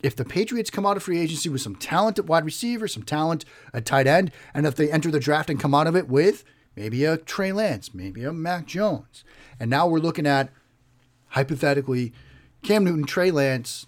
If 0.01 0.15
the 0.15 0.25
Patriots 0.25 0.69
come 0.69 0.85
out 0.85 0.97
of 0.97 1.03
free 1.03 1.19
agency 1.19 1.49
with 1.49 1.61
some 1.61 1.75
talent 1.75 2.19
at 2.19 2.25
wide 2.25 2.45
receiver, 2.45 2.87
some 2.87 3.03
talent 3.03 3.43
at 3.73 3.85
tight 3.85 4.07
end, 4.07 4.31
and 4.53 4.65
if 4.65 4.75
they 4.75 4.91
enter 4.91 5.11
the 5.11 5.19
draft 5.19 5.49
and 5.49 5.59
come 5.59 5.75
out 5.75 5.87
of 5.87 5.95
it 5.95 6.07
with 6.07 6.43
maybe 6.75 7.03
a 7.03 7.17
Trey 7.17 7.51
Lance, 7.51 7.93
maybe 7.93 8.23
a 8.23 8.31
Mac 8.31 8.65
Jones, 8.65 9.23
and 9.59 9.69
now 9.69 9.87
we're 9.87 9.99
looking 9.99 10.25
at 10.25 10.51
hypothetically 11.29 12.13
Cam 12.63 12.85
Newton, 12.85 13.05
Trey 13.05 13.31
Lance, 13.31 13.87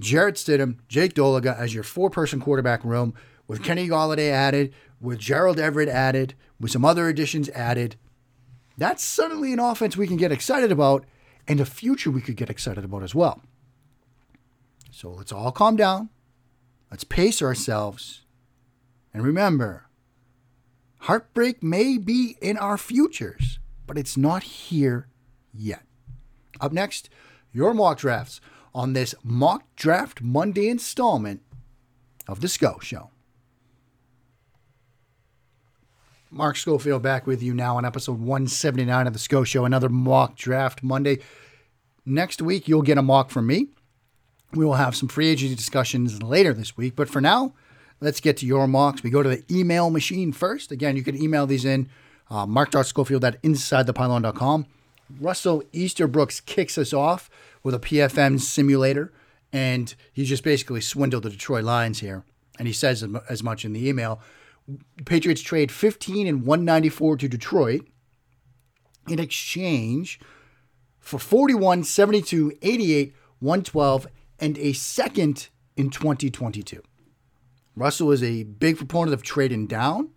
Jarrett 0.00 0.36
Stidham, 0.36 0.78
Jake 0.88 1.14
Dolegala 1.14 1.58
as 1.58 1.74
your 1.74 1.84
four 1.84 2.10
person 2.10 2.40
quarterback 2.40 2.84
room 2.84 3.14
with 3.46 3.62
Kenny 3.62 3.88
Golladay 3.88 4.30
added, 4.30 4.72
with 5.00 5.18
Gerald 5.18 5.58
Everett 5.58 5.88
added, 5.88 6.34
with 6.60 6.70
some 6.70 6.84
other 6.84 7.08
additions 7.08 7.48
added. 7.50 7.96
That's 8.76 9.02
suddenly 9.02 9.52
an 9.52 9.58
offense 9.58 9.96
we 9.96 10.06
can 10.06 10.16
get 10.16 10.32
excited 10.32 10.70
about 10.70 11.04
and 11.48 11.60
a 11.60 11.64
future 11.64 12.10
we 12.10 12.20
could 12.20 12.36
get 12.36 12.50
excited 12.50 12.84
about 12.84 13.02
as 13.02 13.14
well. 13.14 13.42
So 14.98 15.10
let's 15.10 15.30
all 15.30 15.52
calm 15.52 15.76
down. 15.76 16.08
Let's 16.90 17.04
pace 17.04 17.40
ourselves. 17.40 18.22
And 19.14 19.22
remember, 19.22 19.86
heartbreak 21.02 21.62
may 21.62 21.98
be 21.98 22.36
in 22.42 22.58
our 22.58 22.76
futures, 22.76 23.60
but 23.86 23.96
it's 23.96 24.16
not 24.16 24.42
here 24.42 25.06
yet. 25.54 25.84
Up 26.60 26.72
next, 26.72 27.10
your 27.52 27.74
mock 27.74 27.98
drafts 27.98 28.40
on 28.74 28.92
this 28.92 29.14
Mock 29.22 29.62
Draft 29.76 30.20
Monday 30.20 30.68
installment 30.68 31.42
of 32.26 32.40
The 32.40 32.48
SCO 32.48 32.80
Show. 32.82 33.10
Mark 36.28 36.56
Schofield 36.56 37.02
back 37.02 37.24
with 37.24 37.40
you 37.40 37.54
now 37.54 37.76
on 37.76 37.84
episode 37.84 38.18
179 38.18 39.06
of 39.06 39.12
The 39.12 39.20
SCO 39.20 39.44
Show, 39.44 39.64
another 39.64 39.88
Mock 39.88 40.34
Draft 40.34 40.82
Monday. 40.82 41.20
Next 42.04 42.42
week, 42.42 42.66
you'll 42.66 42.82
get 42.82 42.98
a 42.98 43.02
mock 43.02 43.30
from 43.30 43.46
me. 43.46 43.68
We 44.52 44.64
will 44.64 44.74
have 44.74 44.96
some 44.96 45.08
free 45.08 45.28
agency 45.28 45.54
discussions 45.54 46.22
later 46.22 46.54
this 46.54 46.76
week, 46.76 46.96
but 46.96 47.08
for 47.08 47.20
now, 47.20 47.54
let's 48.00 48.20
get 48.20 48.36
to 48.38 48.46
your 48.46 48.66
mocks. 48.66 49.02
We 49.02 49.10
go 49.10 49.22
to 49.22 49.28
the 49.28 49.44
email 49.50 49.90
machine 49.90 50.32
first. 50.32 50.72
Again, 50.72 50.96
you 50.96 51.02
can 51.02 51.20
email 51.20 51.46
these 51.46 51.64
in 51.64 51.88
uh, 52.30 52.46
mark.schofield 52.46 53.24
at 53.24 53.42
insidethepylon.com. 53.42 54.66
Russell 55.20 55.62
Easterbrooks 55.72 56.44
kicks 56.44 56.78
us 56.78 56.92
off 56.92 57.30
with 57.62 57.74
a 57.74 57.78
PFM 57.78 58.40
simulator, 58.40 59.12
and 59.52 59.94
he 60.12 60.24
just 60.24 60.44
basically 60.44 60.80
swindled 60.80 61.22
the 61.22 61.30
Detroit 61.30 61.64
Lions 61.64 62.00
here. 62.00 62.24
And 62.58 62.66
he 62.66 62.74
says 62.74 63.06
as 63.28 63.42
much 63.42 63.64
in 63.64 63.72
the 63.72 63.88
email. 63.88 64.20
Patriots 65.04 65.40
trade 65.40 65.72
15 65.72 66.26
and 66.26 66.44
194 66.44 67.16
to 67.18 67.28
Detroit 67.28 67.86
in 69.08 69.18
exchange 69.18 70.20
for 70.98 71.18
41, 71.18 71.84
72, 71.84 72.52
88, 72.60 73.14
112, 73.40 74.06
and 74.38 74.58
a 74.58 74.72
second 74.72 75.48
in 75.76 75.90
2022. 75.90 76.82
Russell 77.76 78.10
is 78.10 78.22
a 78.22 78.42
big 78.42 78.76
proponent 78.76 79.14
of 79.14 79.22
trading 79.22 79.66
down, 79.66 80.10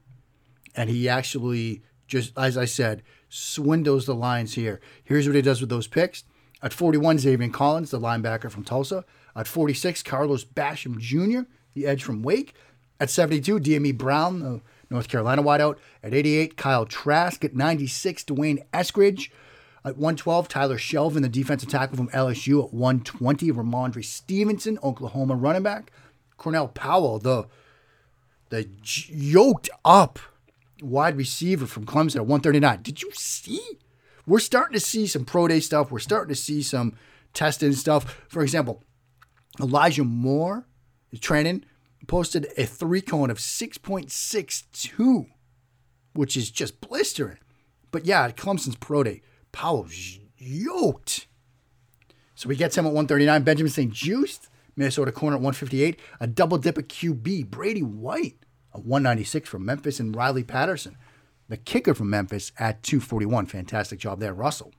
and 0.75 0.89
he 0.89 1.07
actually, 1.07 1.83
just 2.07 2.37
as 2.37 2.57
I 2.57 2.65
said, 2.65 3.03
swindles 3.29 4.05
the 4.05 4.15
Lions 4.15 4.55
here. 4.55 4.81
Here's 5.03 5.27
what 5.27 5.35
he 5.35 5.41
does 5.41 5.61
with 5.61 5.69
those 5.69 5.87
picks. 5.87 6.23
At 6.63 6.73
41, 6.73 7.17
Zaven 7.17 7.53
Collins, 7.53 7.91
the 7.91 7.99
linebacker 7.99 8.51
from 8.51 8.63
Tulsa. 8.63 9.05
At 9.35 9.47
46, 9.47 10.03
Carlos 10.03 10.43
Basham 10.45 10.97
Jr., 10.99 11.47
the 11.73 11.85
edge 11.87 12.03
from 12.03 12.21
Wake. 12.21 12.53
At 12.99 13.09
72, 13.09 13.59
Dyami 13.59 13.97
Brown, 13.97 14.39
the 14.39 14.61
North 14.89 15.07
Carolina 15.07 15.41
wideout. 15.41 15.77
At 16.03 16.13
88, 16.13 16.57
Kyle 16.57 16.85
Trask. 16.85 17.43
At 17.43 17.55
96, 17.55 18.25
D'Wayne 18.25 18.63
Eskridge. 18.73 19.29
At 19.83 19.97
112, 19.97 20.47
Tyler 20.47 20.77
Shelvin, 20.77 21.21
the 21.21 21.29
defensive 21.29 21.69
tackle 21.69 21.97
from 21.97 22.09
LSU. 22.09 22.63
At 22.63 22.73
120, 22.73 23.51
Rhamondre 23.51 24.05
Stevenson, 24.05 24.77
Oklahoma 24.83 25.35
running 25.35 25.63
back. 25.63 25.91
Cornell 26.38 26.67
Powell, 26.67 27.19
the 27.19 27.47
the 28.50 28.67
yoked 28.83 29.69
up 29.85 30.19
wide 30.81 31.15
receiver 31.15 31.65
from 31.65 31.85
Clemson 31.85 32.17
at 32.17 32.25
139. 32.25 32.81
Did 32.81 33.01
you 33.01 33.11
see? 33.13 33.61
We're 34.27 34.39
starting 34.39 34.73
to 34.73 34.79
see 34.79 35.07
some 35.07 35.25
pro 35.25 35.47
day 35.47 35.59
stuff. 35.59 35.89
We're 35.89 36.00
starting 36.00 36.33
to 36.33 36.39
see 36.39 36.61
some 36.61 36.95
testing 37.33 37.73
stuff. 37.73 38.25
For 38.27 38.43
example, 38.43 38.83
Elijah 39.59 40.03
Moore 40.03 40.67
training, 41.19 41.65
posted 42.07 42.47
a 42.57 42.65
three 42.65 43.01
cone 43.01 43.29
of 43.29 43.38
6.62, 43.38 45.27
which 46.13 46.38
is 46.38 46.50
just 46.50 46.81
blistering. 46.81 47.38
But 47.91 48.05
yeah, 48.05 48.29
Clemson's 48.31 48.77
pro 48.77 49.03
day, 49.03 49.21
Powell's 49.51 50.20
yoked. 50.38 51.27
So 52.36 52.50
he 52.50 52.55
gets 52.55 52.77
him 52.77 52.86
at 52.86 52.93
139. 52.93 53.43
Benjamin 53.43 53.72
St-Juste, 53.72 54.50
Minnesota 54.75 55.12
corner 55.12 55.36
at 55.36 55.41
158. 55.41 56.00
A 56.20 56.27
double 56.27 56.58
dip 56.58 56.77
at 56.77 56.89
QB, 56.89 57.50
Brady 57.50 57.84
White 57.84 58.38
at 58.74 58.84
196 58.84 59.48
from 59.48 59.65
Memphis, 59.65 60.00
and 60.00 60.15
Riley 60.15 60.43
Patterson, 60.43 60.98
the 61.50 61.58
kicker 61.58 61.93
from 61.93 62.10
Memphis, 62.10 62.51
at 62.58 62.81
241. 62.84 63.46
Fantastic 63.46 64.00
job 64.00 64.20
there, 64.20 64.34
Russell. 64.34 64.74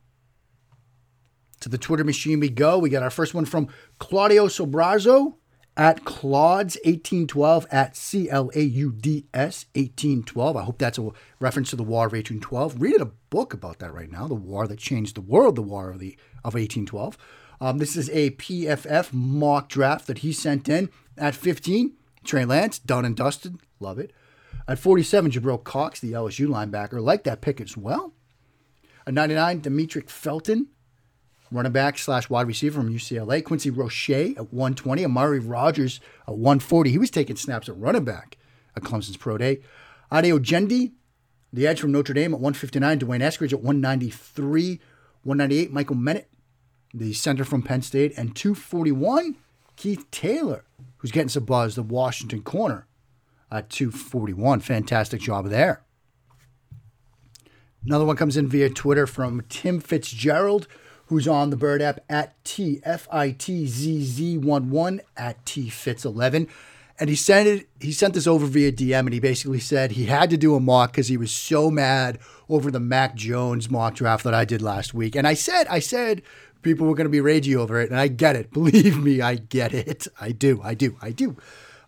To 1.61 1.69
the 1.69 1.79
Twitter 1.79 2.03
machine 2.03 2.41
we 2.41 2.49
go. 2.49 2.79
We 2.79 2.91
got 2.91 3.05
our 3.05 3.11
first 3.11 3.35
one 3.35 3.45
from 3.45 3.69
Claudio 4.01 4.49
Sobrazo 4.49 5.37
at 5.77 6.05
Claudes1812 6.05 7.67
at 7.71 7.97
C 7.97 8.29
L 8.29 8.51
A 8.55 8.61
U 8.61 8.93
D 8.93 9.27
S 9.33 9.67
1812. 9.75 10.57
I 10.57 10.63
hope 10.63 10.79
that's 10.79 10.99
a 10.99 11.11
reference 11.41 11.71
to 11.71 11.77
the 11.77 11.83
War 11.83 12.07
of 12.07 12.13
1812. 12.13 12.81
Reading 12.81 13.01
a 13.01 13.11
book 13.31 13.55
about 13.55 13.79
that 13.79 13.95
right 13.95 14.11
now, 14.11 14.27
the 14.27 14.35
war 14.35 14.67
that 14.67 14.79
changed 14.79 15.15
the 15.15 15.21
world, 15.21 15.57
the 15.57 15.63
War 15.63 15.91
of, 15.91 15.99
the, 15.99 16.17
of 16.45 16.55
1812. 16.55 17.17
Um, 17.61 17.79
this 17.79 17.97
is 17.97 18.11
a 18.11 18.31
PFF 18.31 19.13
mock 19.13 19.69
draft 19.69 20.07
that 20.09 20.19
he 20.19 20.33
sent 20.33 20.69
in 20.69 20.91
at 21.17 21.35
15. 21.35 21.93
Trey 22.25 22.45
Lance, 22.45 22.79
done 22.79 23.05
and 23.05 23.17
dusted. 23.17 23.59
Love 23.81 23.99
it. 23.99 24.13
At 24.69 24.79
47, 24.79 25.33
Jabril 25.33 25.63
Cox, 25.63 26.01
the 26.01 26.13
LSU 26.13 26.47
linebacker. 26.47 27.03
Like 27.03 27.25
that 27.25 27.41
pick 27.41 27.61
as 27.61 27.77
well. 27.77 28.13
At 29.07 29.15
99, 29.15 29.63
Demetric 29.63 30.09
Felton, 30.09 30.69
running 31.53 31.73
back 31.73 31.99
slash 31.99 32.29
wide 32.31 32.47
receiver 32.47 32.81
from 32.81 32.93
UCLA. 32.93 33.45
Quincy 33.45 33.71
Roche 33.71 34.11
at 34.11 34.53
120. 34.53 35.05
Amari 35.05 35.39
Rogers 35.39 36.01
at 36.27 36.35
140. 36.35 36.91
He 36.91 36.99
was 36.99 37.11
taking 37.11 37.37
snaps 37.37 37.69
at 37.69 37.77
running 37.77 38.05
back 38.05 38.37
at 38.77 38.83
Clemson's 38.83 39.17
Pro 39.17 39.39
Day. 39.39 39.61
Ade 40.13 40.27
Ogundeji, 40.27 40.93
the 41.53 41.67
edge 41.67 41.81
from 41.81 41.93
Notre 41.93 42.15
Dame 42.15 42.35
at 42.35 42.41
159. 42.41 42.99
D'Wayne 42.99 43.21
Eskridge 43.21 43.53
at 43.53 43.63
193. 43.63 44.81
198, 45.25 45.73
Michael 45.73 45.97
Menet, 45.97 46.25
the 46.93 47.13
center 47.13 47.45
from 47.45 47.63
Penn 47.63 47.83
State. 47.83 48.13
And 48.17 48.35
241, 48.35 49.37
Keith 49.77 50.11
Taylor, 50.11 50.65
who's 50.99 51.13
getting 51.13 51.29
some 51.29 51.45
buzz, 51.45 51.75
the 51.75 51.83
Washington 51.83 52.43
corner 52.43 52.87
at 53.51 53.71
241. 53.71 54.61
Fantastic 54.61 55.21
job 55.21 55.49
there. 55.49 55.83
Another 57.85 58.05
one 58.05 58.17
comes 58.17 58.37
in 58.37 58.49
via 58.49 58.71
Twitter 58.71 59.07
from 59.07 59.43
Tim 59.49 59.81
Fitzgerald, 59.81 60.69
who's 61.13 61.29
on 61.29 61.51
the 61.51 61.57
Bird 61.57 61.83
app 61.83 62.01
at 62.09 62.43
TFITZZ11 62.45 65.01
at 65.15 65.45
TFitz11. 65.45 66.49
And 66.99 67.11
he 67.11 67.17
sent 67.17 67.49
it, 67.49 67.69
he 67.81 67.93
sent 67.93 68.15
this 68.15 68.27
over 68.27 68.47
via 68.47 68.73
DM 68.73 69.01
and 69.01 69.13
he 69.13 69.21
basically 69.21 69.61
said 69.61 69.93
he 69.93 70.07
had 70.07 70.31
to 70.31 70.39
do 70.39 70.55
a 70.55 70.61
mock 70.61 70.93
because 70.93 71.09
he 71.09 71.19
was 71.19 71.31
so 71.31 71.71
mad 71.71 72.19
over 72.49 72.71
the 72.71 72.81
Mac 72.81 73.15
Jones 73.15 73.71
mock 73.71 73.95
draft 73.95 74.25
that 74.25 74.33
I 74.33 74.47
did 74.47 74.63
last 74.63 74.95
week. 74.95 75.15
And 75.15 75.27
I 75.27 75.35
said, 75.35 75.67
I 75.69 75.81
said 75.81 76.23
people 76.63 76.87
were 76.87 76.95
going 76.95 77.05
to 77.05 77.11
be 77.11 77.19
ragey 77.19 77.57
over 77.57 77.79
it, 77.81 77.91
and 77.91 78.01
I 78.01 78.09
get 78.09 78.35
it. 78.35 78.51
Believe 78.55 79.03
me, 79.03 79.21
I 79.21 79.35
get 79.35 79.75
it. 79.75 80.07
I 80.19 80.33
do, 80.33 80.63
I 80.63 80.73
do, 80.73 80.97
I 81.03 81.11
do. 81.11 81.37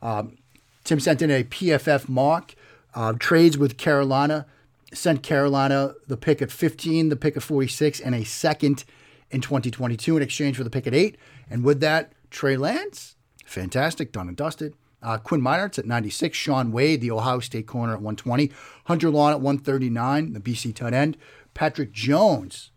Um, 0.02 0.36
Tim 0.84 1.00
sent 1.00 1.22
in 1.22 1.30
a 1.30 1.44
PFF 1.44 2.06
mock. 2.08 2.54
Uh, 2.94 3.14
trades 3.18 3.56
with 3.56 3.78
Carolina 3.78 4.44
sent 4.92 5.22
Carolina 5.22 5.94
the 6.06 6.16
pick 6.16 6.40
at 6.40 6.50
15, 6.50 7.08
the 7.08 7.16
pick 7.16 7.36
at 7.36 7.42
46, 7.42 8.00
and 8.00 8.14
a 8.14 8.24
second 8.24 8.84
in 9.34 9.40
2022 9.40 10.16
in 10.16 10.22
exchange 10.22 10.56
for 10.56 10.64
the 10.64 10.70
pick 10.70 10.86
at 10.86 10.94
eight. 10.94 11.18
And 11.50 11.64
with 11.64 11.80
that, 11.80 12.12
Trey 12.30 12.56
Lance, 12.56 13.16
fantastic, 13.44 14.12
done 14.12 14.28
and 14.28 14.36
dusted. 14.36 14.74
Uh, 15.02 15.18
Quinn 15.18 15.42
Meinerz 15.42 15.78
at 15.78 15.84
96, 15.84 16.38
Shaun 16.38 16.72
Wade, 16.72 17.00
the 17.02 17.10
Ohio 17.10 17.40
State 17.40 17.66
corner 17.66 17.92
at 17.92 18.00
120, 18.00 18.50
Hunter 18.86 19.10
Long 19.10 19.32
at 19.32 19.40
139, 19.40 20.32
the 20.32 20.40
BC 20.40 20.74
tight 20.74 20.94
end, 20.94 21.18
Patrick 21.52 21.92
Jones, 21.92 22.70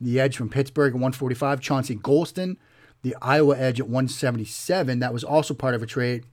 the 0.00 0.20
edge 0.20 0.36
from 0.36 0.48
Pittsburgh 0.48 0.92
at 0.92 0.94
145. 0.94 1.60
Chauncey 1.60 1.96
Golston, 1.96 2.56
the 3.02 3.16
Iowa 3.20 3.56
edge 3.56 3.80
at 3.80 3.86
177. 3.86 5.00
That 5.00 5.12
was 5.12 5.24
also 5.24 5.52
part 5.54 5.74
of 5.74 5.82
a 5.82 5.86
trade. 5.86 6.24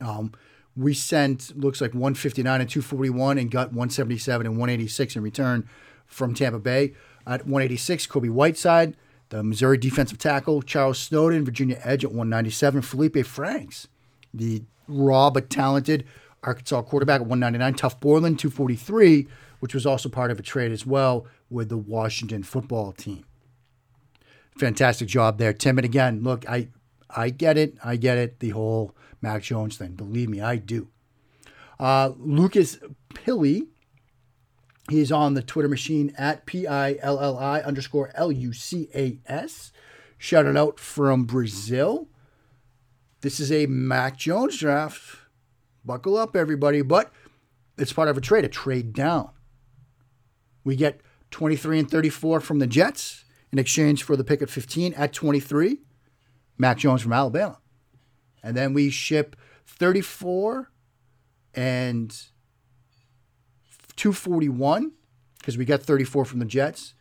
Um, 0.00 0.32
we 0.76 0.92
sent 0.94 1.56
looks 1.58 1.80
like 1.80 1.92
159 1.92 2.60
and 2.60 2.70
241 2.70 3.38
and 3.38 3.50
got 3.50 3.68
177 3.68 4.46
and 4.46 4.56
186 4.56 5.16
in 5.16 5.22
return 5.22 5.68
from 6.06 6.34
Tampa 6.34 6.58
Bay. 6.58 6.94
At 7.26 7.46
186, 7.46 8.06
Kobie 8.06 8.30
Whiteside, 8.30 8.96
the 9.30 9.42
Missouri 9.42 9.78
defensive 9.78 10.18
tackle, 10.18 10.60
Charles 10.60 10.98
Snowden, 10.98 11.44
Virginia 11.44 11.80
edge 11.82 12.04
at 12.04 12.10
197, 12.10 12.82
Felipe 12.82 13.24
Franks, 13.24 13.88
the 14.32 14.62
raw 14.86 15.30
but 15.30 15.48
talented 15.48 16.04
Arkansas 16.42 16.82
quarterback 16.82 17.22
at 17.22 17.26
199, 17.26 17.74
Tuf 17.74 17.98
Borland 18.00 18.38
243, 18.38 19.26
which 19.60 19.72
was 19.72 19.86
also 19.86 20.08
part 20.08 20.30
of 20.30 20.38
a 20.38 20.42
trade 20.42 20.72
as 20.72 20.84
well 20.84 21.26
with 21.48 21.70
the 21.70 21.78
Washington 21.78 22.42
football 22.42 22.92
team. 22.92 23.24
Fantastic 24.58 25.08
job 25.08 25.38
there, 25.38 25.52
Tim. 25.52 25.78
And 25.78 25.84
again, 25.84 26.22
look, 26.22 26.48
I 26.48 26.68
I 27.10 27.30
get 27.30 27.56
it. 27.56 27.76
I 27.82 27.96
get 27.96 28.18
it. 28.18 28.40
The 28.40 28.50
whole 28.50 28.94
Mac 29.20 29.42
Jones 29.42 29.76
thing. 29.76 29.92
Believe 29.92 30.28
me, 30.28 30.40
I 30.40 30.56
do. 30.56 30.88
Uh, 31.80 32.12
Lucas 32.18 32.78
Pilly, 33.14 33.66
he 34.90 35.00
is 35.00 35.10
on 35.10 35.34
the 35.34 35.42
Twitter 35.42 35.68
machine 35.68 36.14
at 36.18 36.46
P 36.46 36.66
I 36.66 36.96
L 37.00 37.18
L 37.20 37.38
I 37.38 37.60
underscore 37.60 38.10
L 38.14 38.30
U 38.30 38.52
C 38.52 38.88
A 38.94 39.18
S. 39.26 39.72
Shout 40.18 40.46
it 40.46 40.56
out 40.56 40.78
from 40.78 41.24
Brazil. 41.24 42.08
This 43.22 43.40
is 43.40 43.50
a 43.50 43.66
Mac 43.66 44.18
Jones 44.18 44.58
draft. 44.58 45.18
Buckle 45.84 46.16
up, 46.16 46.36
everybody. 46.36 46.82
But 46.82 47.12
it's 47.78 47.92
part 47.92 48.08
of 48.08 48.18
a 48.18 48.20
trade, 48.20 48.44
a 48.44 48.48
trade 48.48 48.92
down. 48.92 49.30
We 50.64 50.76
get 50.76 51.00
23 51.30 51.80
and 51.80 51.90
34 51.90 52.40
from 52.40 52.58
the 52.58 52.66
Jets 52.66 53.24
in 53.52 53.58
exchange 53.58 54.02
for 54.02 54.16
the 54.16 54.24
pick 54.24 54.42
at 54.42 54.50
15 54.50 54.94
at 54.94 55.12
23. 55.12 55.78
Mac 56.58 56.78
Jones 56.78 57.02
from 57.02 57.12
Alabama. 57.12 57.58
And 58.42 58.56
then 58.56 58.74
we 58.74 58.90
ship 58.90 59.36
34 59.66 60.70
and 61.54 62.16
241 63.96 64.92
because 65.38 65.58
we 65.58 65.64
got 65.64 65.82
34 65.82 66.24
from 66.24 66.38
the 66.38 66.44
Jets 66.44 66.94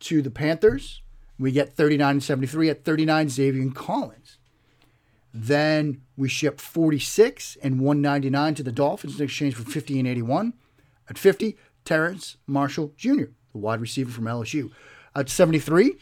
to 0.00 0.22
the 0.22 0.30
Panthers. 0.30 1.02
We 1.38 1.52
get 1.52 1.72
39 1.72 2.10
and 2.10 2.22
73 2.22 2.68
at 2.68 2.84
39 2.84 3.26
Zaven 3.28 3.74
Collins. 3.74 4.38
Then 5.32 6.02
we 6.16 6.28
ship 6.28 6.60
46 6.60 7.56
and 7.62 7.80
199 7.80 8.54
to 8.56 8.62
the 8.62 8.72
Dolphins 8.72 9.18
in 9.18 9.24
exchange 9.24 9.54
for 9.54 9.62
50 9.62 9.98
and 9.98 10.08
81. 10.08 10.54
At 11.08 11.18
50, 11.18 11.56
Terrace 11.84 12.36
Marshall 12.46 12.92
Jr., 12.96 13.26
the 13.52 13.58
wide 13.58 13.80
receiver 13.80 14.10
from 14.10 14.24
LSU. 14.24 14.70
At 15.14 15.28
73, 15.28 15.96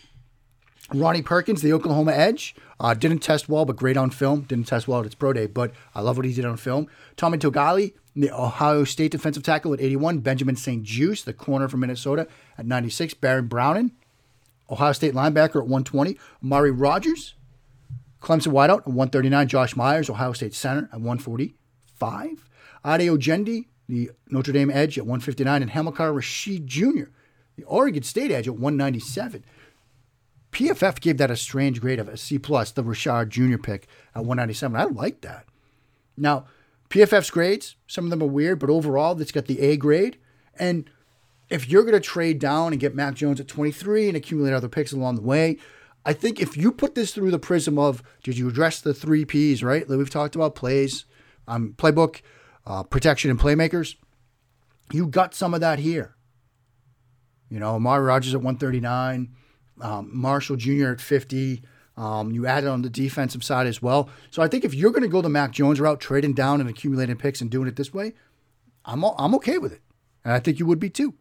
Ronnie 0.92 1.22
Perkins, 1.22 1.62
the 1.62 1.72
Oklahoma 1.72 2.12
Edge, 2.12 2.54
uh, 2.80 2.94
didn't 2.94 3.18
test 3.18 3.48
well, 3.48 3.64
but 3.64 3.76
great 3.76 3.96
on 3.96 4.10
film. 4.10 4.42
Didn't 4.42 4.66
test 4.66 4.88
well 4.88 5.00
at 5.00 5.06
its 5.06 5.14
pro 5.14 5.32
day, 5.32 5.46
but 5.46 5.72
I 5.94 6.00
love 6.00 6.16
what 6.16 6.26
he 6.26 6.32
did 6.32 6.44
on 6.44 6.56
film. 6.56 6.88
Tommy 7.16 7.38
Togiai, 7.38 7.92
the 8.20 8.32
Ohio 8.32 8.84
State 8.84 9.12
defensive 9.12 9.42
tackle 9.42 9.72
at 9.72 9.80
81. 9.80 10.18
Benjamin 10.18 10.56
St-Juste, 10.56 11.24
the 11.24 11.32
corner 11.32 11.68
from 11.68 11.80
Minnesota 11.80 12.26
at 12.56 12.66
96. 12.66 13.14
Baron 13.14 13.46
Browning, 13.46 13.92
Ohio 14.68 14.92
State 14.92 15.14
linebacker 15.14 15.56
at 15.56 15.68
120. 15.68 16.18
Mari 16.40 16.70
Rogers, 16.70 17.34
Clemson 18.20 18.52
wideout 18.52 18.80
at 18.80 18.86
139. 18.88 19.48
Josh 19.48 19.76
Myers, 19.76 20.10
Ohio 20.10 20.32
State 20.32 20.54
center 20.54 20.88
at 20.92 21.00
145. 21.00 22.50
Ade 22.84 23.00
Ogundeji, 23.02 23.66
the 23.88 24.10
Notre 24.28 24.52
Dame 24.52 24.70
edge 24.70 24.98
at 24.98 25.04
159. 25.04 25.62
And 25.62 25.70
Hamilcar 25.70 26.12
Rashed 26.12 26.64
Jr., 26.64 27.10
the 27.56 27.64
Oregon 27.64 28.02
State 28.02 28.32
edge 28.32 28.48
at 28.48 28.54
197. 28.54 29.44
PFF 30.50 31.00
gave 31.00 31.18
that 31.18 31.30
a 31.30 31.36
strange 31.36 31.80
grade 31.80 32.00
of 32.00 32.08
a 32.08 32.16
C 32.16 32.38
plus, 32.38 32.72
the 32.72 32.82
Rashed 32.82 33.28
Jr. 33.28 33.58
pick 33.58 33.86
at 34.14 34.24
197. 34.24 34.76
I 34.76 34.84
like 34.84 35.20
that. 35.20 35.46
Now, 36.16 36.46
PFF's 36.90 37.30
grades, 37.30 37.76
some 37.86 38.04
of 38.04 38.10
them 38.10 38.22
are 38.22 38.26
weird, 38.26 38.58
but 38.58 38.70
overall, 38.70 39.20
it's 39.20 39.32
got 39.32 39.46
the 39.46 39.60
A 39.60 39.76
grade. 39.76 40.18
And 40.58 40.88
if 41.48 41.68
you're 41.68 41.82
going 41.82 41.94
to 41.94 42.00
trade 42.00 42.38
down 42.38 42.72
and 42.72 42.80
get 42.80 42.94
Mac 42.94 43.14
Jones 43.14 43.40
at 43.40 43.48
23 43.48 44.08
and 44.08 44.16
accumulate 44.16 44.52
other 44.52 44.68
picks 44.68 44.92
along 44.92 45.16
the 45.16 45.22
way, 45.22 45.58
I 46.04 46.12
think 46.12 46.40
if 46.40 46.56
you 46.56 46.72
put 46.72 46.94
this 46.94 47.12
through 47.12 47.30
the 47.30 47.38
prism 47.38 47.78
of 47.78 48.02
did 48.22 48.38
you 48.38 48.48
address 48.48 48.80
the 48.80 48.94
three 48.94 49.24
P's, 49.24 49.62
right? 49.62 49.86
That 49.86 49.98
we've 49.98 50.08
talked 50.08 50.34
about 50.34 50.54
plays, 50.54 51.04
um, 51.46 51.74
playbook, 51.76 52.22
uh, 52.66 52.82
protection, 52.84 53.30
and 53.30 53.38
playmakers, 53.38 53.96
you 54.92 55.06
got 55.06 55.34
some 55.34 55.54
of 55.54 55.60
that 55.60 55.78
here. 55.78 56.16
You 57.50 57.58
know, 57.58 57.74
Amari 57.74 58.04
Rogers 58.04 58.34
at 58.34 58.40
139 58.40 59.34
um, 59.80 60.10
Marshall 60.12 60.56
Jr. 60.56 60.88
at 60.88 61.00
50. 61.00 61.62
Um, 61.98 62.30
you 62.30 62.46
added 62.46 62.70
on 62.70 62.82
the 62.82 62.88
defensive 62.88 63.42
side 63.42 63.66
as 63.66 63.82
well. 63.82 64.08
So 64.30 64.40
I 64.40 64.46
think 64.46 64.64
if 64.64 64.72
you're 64.72 64.92
going 64.92 65.02
to 65.02 65.08
go 65.08 65.20
the 65.20 65.28
Mac 65.28 65.50
Jones 65.50 65.80
route, 65.80 66.00
trading 66.00 66.32
down 66.32 66.60
and 66.60 66.70
accumulating 66.70 67.16
picks 67.16 67.40
and 67.40 67.50
doing 67.50 67.66
it 67.66 67.74
this 67.74 67.92
way, 67.92 68.12
I'm, 68.84 69.02
I'm 69.02 69.34
okay 69.34 69.58
with 69.58 69.72
it. 69.72 69.80
And 70.24 70.32
I 70.32 70.38
think 70.38 70.60
you 70.60 70.66
would 70.66 70.78
be 70.78 70.90
too. 70.90 71.14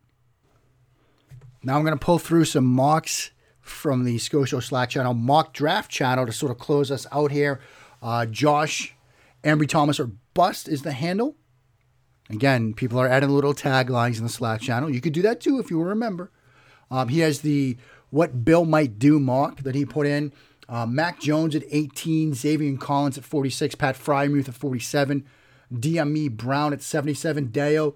Now 1.63 1.78
I'm 1.78 1.84
going 1.84 1.98
to 1.98 2.06
pull 2.06 2.20
through 2.20 2.46
some 2.46 2.66
mocks 2.66 3.32
from 3.60 4.04
the 4.04 4.20
SCO 4.20 4.46
Show 4.46 4.60
Slack 4.60 4.92
channel, 4.92 5.16
mock 5.16 5.52
draft 5.52 5.90
channel 5.90 6.28
to 6.28 6.32
sort 6.32 6.52
of 6.52 6.60
close 6.60 6.92
us 6.92 7.08
out 7.12 7.32
here. 7.32 7.60
Uh, 8.00 8.28
Josh 8.28 8.96
Ambry 9.44 9.68
Thomas 9.68 10.00
or 10.00 10.12
Bust 10.36 10.68
is 10.68 10.84
the 10.84 10.92
handle. 10.92 11.36
Again, 12.30 12.76
people 12.76 13.00
are 13.00 13.08
adding 13.08 13.30
little 13.30 13.56
taglines 13.56 14.18
in 14.18 14.24
the 14.24 14.30
Slack 14.30 14.62
channel. 14.62 14.92
You 14.92 15.02
could 15.02 15.13
do 15.13 15.24
that 15.24 15.42
too 15.42 15.60
if 15.60 15.72
you 15.72 15.82
remember. 15.82 16.32
Um, 16.92 17.08
he 17.08 17.20
has 17.20 17.42
the 17.42 17.78
what 18.10 18.46
Bill 18.46 18.66
might 18.66 19.00
do 19.00 19.20
mock 19.20 19.63
that 19.63 19.76
he 19.76 19.86
put 19.86 20.06
in. 20.06 20.32
Uh, 20.69 20.86
Mac 20.86 21.19
Jones 21.19 21.56
at 21.56 21.63
18, 21.69 22.34
Zaven 22.34 22.80
Collins 22.80 23.17
at 23.17 23.23
46, 23.23 23.75
Pat 23.75 23.95
Freiermuth 23.95 24.49
at 24.49 24.56
47, 24.56 25.25
Dyami 25.73 26.30
Brown 26.30 26.73
at 26.73 26.82
77, 26.82 27.49
Dayo 27.49 27.95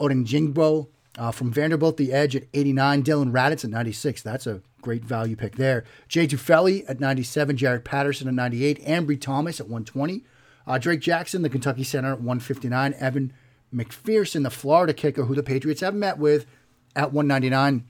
Odeyingbo 0.00 0.88
uh, 1.18 1.30
from 1.30 1.52
Vanderbilt, 1.52 1.96
the 1.96 2.12
edge 2.12 2.34
at 2.34 2.44
89, 2.54 3.02
Dillon 3.02 3.32
Radunz 3.32 3.64
at 3.64 3.70
96. 3.70 4.22
That's 4.22 4.46
a 4.46 4.62
great 4.80 5.04
value 5.04 5.36
pick 5.36 5.56
there. 5.56 5.84
Jay 6.08 6.26
Tufele 6.26 6.84
at 6.88 7.00
97, 7.00 7.56
Jaret 7.56 7.84
Patterson 7.84 8.28
at 8.28 8.34
98, 8.34 8.84
Ambry 8.84 9.20
Thomas 9.20 9.60
at 9.60 9.66
120, 9.66 10.24
uh, 10.66 10.78
Drake 10.78 11.00
Jackson, 11.00 11.42
the 11.42 11.50
Kentucky 11.50 11.84
center 11.84 12.12
at 12.12 12.20
159, 12.20 12.94
Evan 12.98 13.32
McPherson, 13.74 14.42
the 14.42 14.50
Florida 14.50 14.94
kicker, 14.94 15.24
who 15.24 15.34
the 15.34 15.42
Patriots 15.42 15.80
have 15.80 15.94
met 15.94 16.18
with 16.18 16.46
at 16.94 17.12
199 17.12 17.86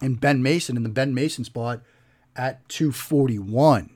and 0.00 0.20
Ben 0.20 0.42
Mason 0.42 0.76
in 0.76 0.82
the 0.82 0.88
Ben 0.88 1.14
Mason 1.14 1.44
spot 1.44 1.80
at 2.36 2.68
241. 2.68 3.90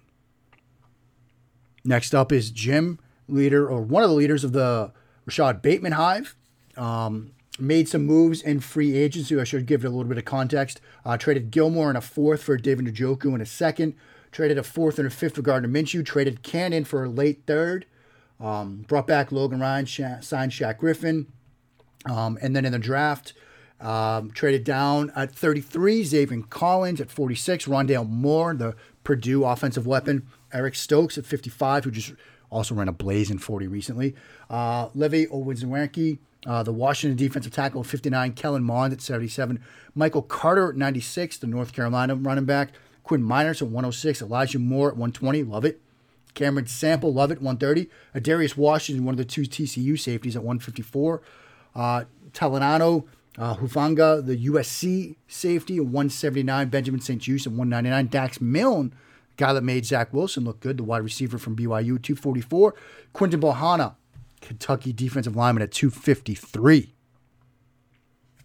Next 1.85 2.15
up 2.15 2.33
is 2.33 2.51
Jim, 2.51 2.99
leader 3.29 3.69
or 3.69 3.83
one 3.83 4.03
of 4.03 4.09
the 4.09 4.17
leaders 4.17 4.45
of 4.45 4.53
the 4.53 4.93
Rashod 5.27 5.63
Bateman 5.63 5.93
Hive. 5.93 6.35
Um, 6.77 7.33
made 7.59 7.89
some 7.89 8.05
moves 8.05 8.43
in 8.43 8.61
free 8.61 8.97
agency. 8.97 9.39
I 9.39 9.45
should 9.45 9.67
give 9.67 9.85
it 9.85 9.89
a 9.89 9.91
little 9.91 10.09
bit 10.09 10.19
of 10.19 10.25
context. 10.25 10.81
Uh, 11.05 11.17
traded 11.17 11.51
Gilmore 11.51 11.91
in 11.91 11.97
a 11.97 12.01
fourth 12.01 12.43
for 12.43 12.57
David 12.57 12.87
Njoku 12.87 13.35
in 13.35 13.41
a 13.41 13.47
second. 13.47 13.95
Traded 14.33 14.59
a 14.59 14.63
fourth 14.65 14.99
and 14.99 15.07
a 15.07 15.11
fifth 15.11 15.37
for 15.37 15.43
Gardner 15.43 15.69
Minshew. 15.69 16.05
Traded 16.05 16.43
Cannon 16.43 16.85
for 16.85 17.05
a 17.05 17.09
late 17.09 17.43
third. 17.47 17.87
Um, 18.41 18.85
brought 18.89 19.07
back 19.07 19.31
Logan 19.31 19.61
Ryan, 19.61 19.87
Sha- 19.87 20.21
signed 20.21 20.51
Shaq 20.51 20.79
Griffin. 20.79 21.29
Um, 22.11 22.39
and 22.43 22.55
then 22.57 22.65
in 22.65 22.73
the 22.73 22.79
draft, 22.79 23.33
um, 23.81 24.31
traded 24.31 24.65
down 24.65 25.13
at 25.15 25.33
33, 25.33 26.03
Zaven 26.05 26.49
Collins 26.49 27.01
at 27.01 27.11
46, 27.11 27.67
Rondale 27.67 28.09
Moore, 28.09 28.55
the 28.55 28.75
Purdue 29.03 29.45
offensive 29.45 29.87
weapon, 29.87 30.27
Eric 30.53 30.75
Stokes 30.75 31.19
at 31.19 31.27
55, 31.27 31.85
who 31.85 31.91
just 31.91 32.15
also 32.51 32.75
ran 32.75 32.89
a 32.89 32.93
blaze 32.93 33.31
in 33.31 33.39
40 33.39 33.67
recently, 33.67 34.15
uh, 34.49 34.89
Levi 34.95 35.27
Onwuzurike, 35.27 36.19
uh, 36.47 36.63
the 36.63 36.73
Washington 36.73 37.17
defensive 37.17 37.53
tackle 37.53 37.81
at 37.81 37.87
59, 37.87 38.33
Kellen 38.33 38.63
Mond 38.63 38.93
at 38.93 39.01
77, 39.01 39.63
Michael 39.95 40.23
Carter 40.23 40.71
at 40.71 40.77
96, 40.77 41.39
the 41.39 41.47
North 41.47 41.73
Carolina 41.73 42.15
running 42.15 42.45
back, 42.45 42.71
Quinn 43.03 43.23
Meinerz 43.23 43.61
at 43.61 43.69
106, 43.69 44.23
Elijah 44.23 44.59
Moore 44.59 44.89
at 44.89 44.95
120, 44.95 45.43
love 45.43 45.65
it. 45.65 45.81
Cameron 46.35 46.67
Sample, 46.67 47.13
love 47.13 47.31
it, 47.31 47.41
130. 47.41 47.89
Darius 48.21 48.57
Washington, 48.57 49.05
one 49.05 49.13
of 49.13 49.19
the 49.19 49.25
two 49.25 49.43
TCU 49.43 49.99
safeties 49.99 50.35
at 50.35 50.43
154. 50.43 51.23
Uh, 51.75 52.05
Talanoa 52.33 53.05
uh, 53.39 53.57
Hufanga, 53.57 54.25
the 54.25 54.47
USC 54.47 55.17
safety, 55.27 55.81
179. 55.81 56.69
Benjamin 56.69 57.01
St-Juste 57.01 57.47
at 57.47 57.53
199. 57.53 58.07
Dax 58.07 58.41
Milne, 58.41 58.95
guy 59.37 59.53
that 59.53 59.63
made 59.63 59.85
Zach 59.85 60.13
Wilson 60.13 60.45
look 60.45 60.61
good, 60.61 60.77
the 60.77 60.85
wide 60.85 61.03
receiver 61.03 61.39
from 61.39 61.57
BYU, 61.57 62.01
244. 62.01 62.75
Quinton 63.13 63.41
Bohanna, 63.41 63.97
Kentucky 64.41 64.93
defensive 64.93 65.35
lineman 65.35 65.63
at 65.63 65.73
253. 65.73 66.95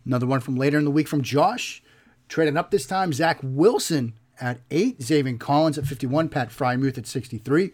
Another 0.06 0.26
one 0.26 0.40
from 0.40 0.56
later 0.56 0.80
in 0.80 0.86
the 0.86 0.92
week 0.92 1.08
from 1.08 1.22
Josh. 1.22 1.84
Trading 2.28 2.58
up 2.58 2.72
this 2.72 2.88
time, 2.88 3.14
Zach 3.14 3.40
Wilson 3.44 4.14
at 4.40 4.60
8. 4.72 5.00
Zaven 5.00 5.40
Collins 5.40 5.78
at 5.78 5.86
51. 5.86 6.30
Pat 6.30 6.50
Freiermuth 6.50 6.98
at 6.98 7.06
63. 7.06 7.72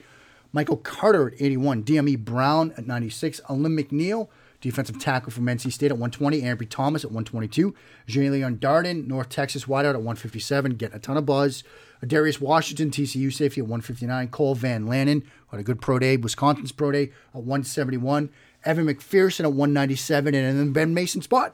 Michael 0.52 0.78
Carter 0.78 1.28
at 1.28 1.34
81. 1.42 1.84
Dyami 1.84 2.18
Brown 2.18 2.74
at 2.78 2.88
96. 2.88 3.42
Alim 3.50 3.78
McNeill 3.78 4.28
defensive 4.66 5.00
tackle 5.00 5.32
from 5.32 5.46
NC 5.46 5.72
State 5.72 5.92
at 5.92 5.98
120. 6.00 6.42
Ambry 6.42 6.68
Thomas 6.68 7.04
at 7.04 7.12
122. 7.12 7.76
Jaelon 8.08 8.58
Darden, 8.58 9.06
North 9.06 9.30
Texas 9.30 9.66
wideout 9.66 9.92
at 9.92 9.98
157, 9.98 10.74
getting 10.74 10.96
a 10.96 11.00
ton 11.00 11.18
of 11.18 11.26
buzz. 11.26 11.64
Darius 12.06 12.42
Washington, 12.42 12.90
TCU 12.90 13.32
safety 13.32 13.62
at 13.62 13.68
159. 13.68 14.28
Cole 14.30 14.56
Van 14.56 14.86
Lanen, 14.86 15.24
had 15.52 15.60
a 15.60 15.64
good 15.64 15.82
pro 15.82 16.00
day. 16.00 16.18
Wisconsin's 16.18 16.72
pro 16.72 16.92
day 16.92 17.12
at 17.34 17.44
171. 17.44 18.32
Evan 18.66 18.88
McPherson 18.88 19.42
at 19.42 19.54
197. 19.54 20.34
And 20.34 20.60
then 20.60 20.74
Ben 20.74 20.96
Mason 20.96 21.22
spot. 21.22 21.54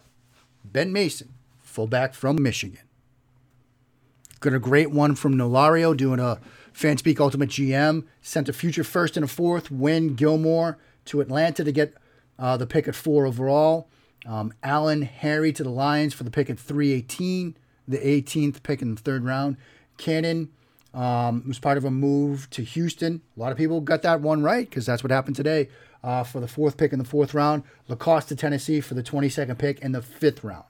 Ben 0.64 0.94
Mason, 0.94 1.34
fullback 1.60 2.14
from 2.14 2.42
Michigan. 2.42 2.80
Got 4.40 4.54
a 4.54 4.60
great 4.60 4.92
one 4.92 5.16
from 5.16 5.36
Nolario 5.36 5.96
doing 5.96 6.22
a 6.22 6.40
Fanspeak 6.74 7.20
Ultimate 7.20 7.50
GM. 7.50 8.06
Sent 8.22 8.48
a 8.48 8.54
future 8.54 8.86
first 8.86 9.18
and 9.18 9.26
a 9.26 9.28
fourth. 9.28 9.70
Win 9.70 10.16
Gilmore 10.16 10.78
to 11.06 11.20
Atlanta 11.20 11.66
to 11.66 11.72
get 11.74 11.94
uh, 12.40 12.58
the 12.58 12.68
pick 12.68 12.88
at 12.88 12.96
four 12.96 13.26
overall. 13.26 13.88
Um, 14.26 14.54
Allen 14.64 15.02
Harry 15.02 15.52
to 15.54 15.64
the 15.64 15.70
Lions 15.70 16.14
for 16.14 16.24
the 16.24 16.32
pick 16.32 16.50
at 16.50 16.60
318, 16.60 17.58
the 17.88 17.98
18th 17.98 18.62
pick 18.64 18.82
in 18.82 18.94
the 18.94 19.02
third 19.02 19.24
round. 19.24 19.58
Cannon 19.98 20.50
um, 20.94 21.44
was 21.48 21.60
part 21.60 21.78
of 21.78 21.86
a 21.86 21.92
move 21.92 22.50
to 22.52 22.64
Houston. 22.64 23.22
A 23.36 23.40
lot 23.40 23.52
of 23.52 23.58
people 23.58 23.82
got 23.82 24.02
that 24.04 24.22
one 24.22 24.44
right 24.44 24.70
because 24.70 24.86
that's 24.86 25.04
what 25.04 25.12
happened 25.12 25.36
today 25.36 25.70
uh, 26.04 26.24
for 26.24 26.40
the 26.40 26.48
fourth 26.48 26.78
pick 26.78 26.94
in 26.94 27.00
the 27.00 27.06
fourth 27.06 27.34
round. 27.34 27.64
Lacoste 27.88 28.30
to 28.30 28.36
Tennessee 28.36 28.82
for 28.82 28.94
the 28.94 29.04
22nd 29.04 29.58
pick 29.58 29.80
in 29.80 29.92
the 29.92 30.02
fifth 30.02 30.44
round. 30.44 30.66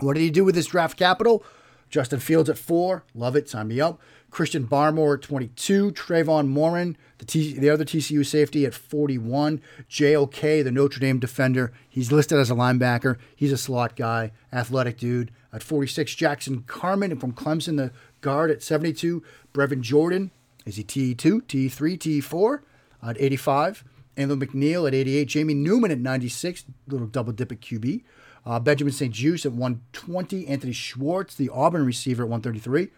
What 0.00 0.14
did 0.14 0.20
he 0.20 0.30
do 0.30 0.44
with 0.44 0.54
his 0.54 0.66
draft 0.66 0.98
capital? 0.98 1.44
Justin 1.88 2.20
Fields 2.20 2.50
at 2.50 2.58
four. 2.58 3.04
Love 3.14 3.36
it. 3.36 3.48
Sign 3.48 3.68
me 3.68 3.80
up. 3.80 4.00
Christian 4.30 4.66
Barmore 4.66 5.14
at 5.14 5.22
22. 5.22 5.92
Trevon 5.92 6.52
Moehrig, 6.52 6.96
the, 7.18 7.24
T- 7.24 7.58
the 7.58 7.70
other 7.70 7.84
TCU 7.84 8.24
safety, 8.26 8.66
at 8.66 8.74
41. 8.74 9.62
JOK, 9.88 10.40
the 10.40 10.70
Notre 10.70 11.00
Dame 11.00 11.18
defender. 11.18 11.72
He's 11.88 12.12
listed 12.12 12.38
as 12.38 12.50
a 12.50 12.54
linebacker. 12.54 13.16
He's 13.34 13.52
a 13.52 13.56
slot 13.56 13.96
guy, 13.96 14.32
athletic 14.52 14.98
dude. 14.98 15.30
At 15.52 15.62
46, 15.62 16.14
Jackson 16.14 16.64
Carman 16.66 17.18
from 17.18 17.32
Clemson, 17.32 17.76
the 17.76 17.92
guard 18.20 18.50
at 18.50 18.62
72. 18.62 19.22
Brevin 19.54 19.80
Jordan, 19.80 20.32
is 20.66 20.76
he 20.76 20.84
TE2, 20.84 21.42
TE3, 21.42 21.98
TE4 21.98 22.60
at 23.02 23.18
85. 23.18 23.84
Andrew 24.18 24.36
McNeil 24.36 24.86
at 24.86 24.94
88. 24.94 25.28
Jamie 25.28 25.54
Newman 25.54 25.90
at 25.90 25.98
96, 25.98 26.64
little 26.88 27.06
double 27.06 27.32
dip 27.32 27.52
at 27.52 27.60
QB. 27.60 28.02
Uh, 28.46 28.60
Benjamin 28.60 28.92
St-Juste 28.92 29.44
at 29.44 29.52
120. 29.52 30.46
Anthony 30.46 30.72
Schwartz, 30.72 31.34
the 31.34 31.50
Auburn 31.50 31.84
receiver, 31.84 32.22
at 32.22 32.28
133. 32.28 32.88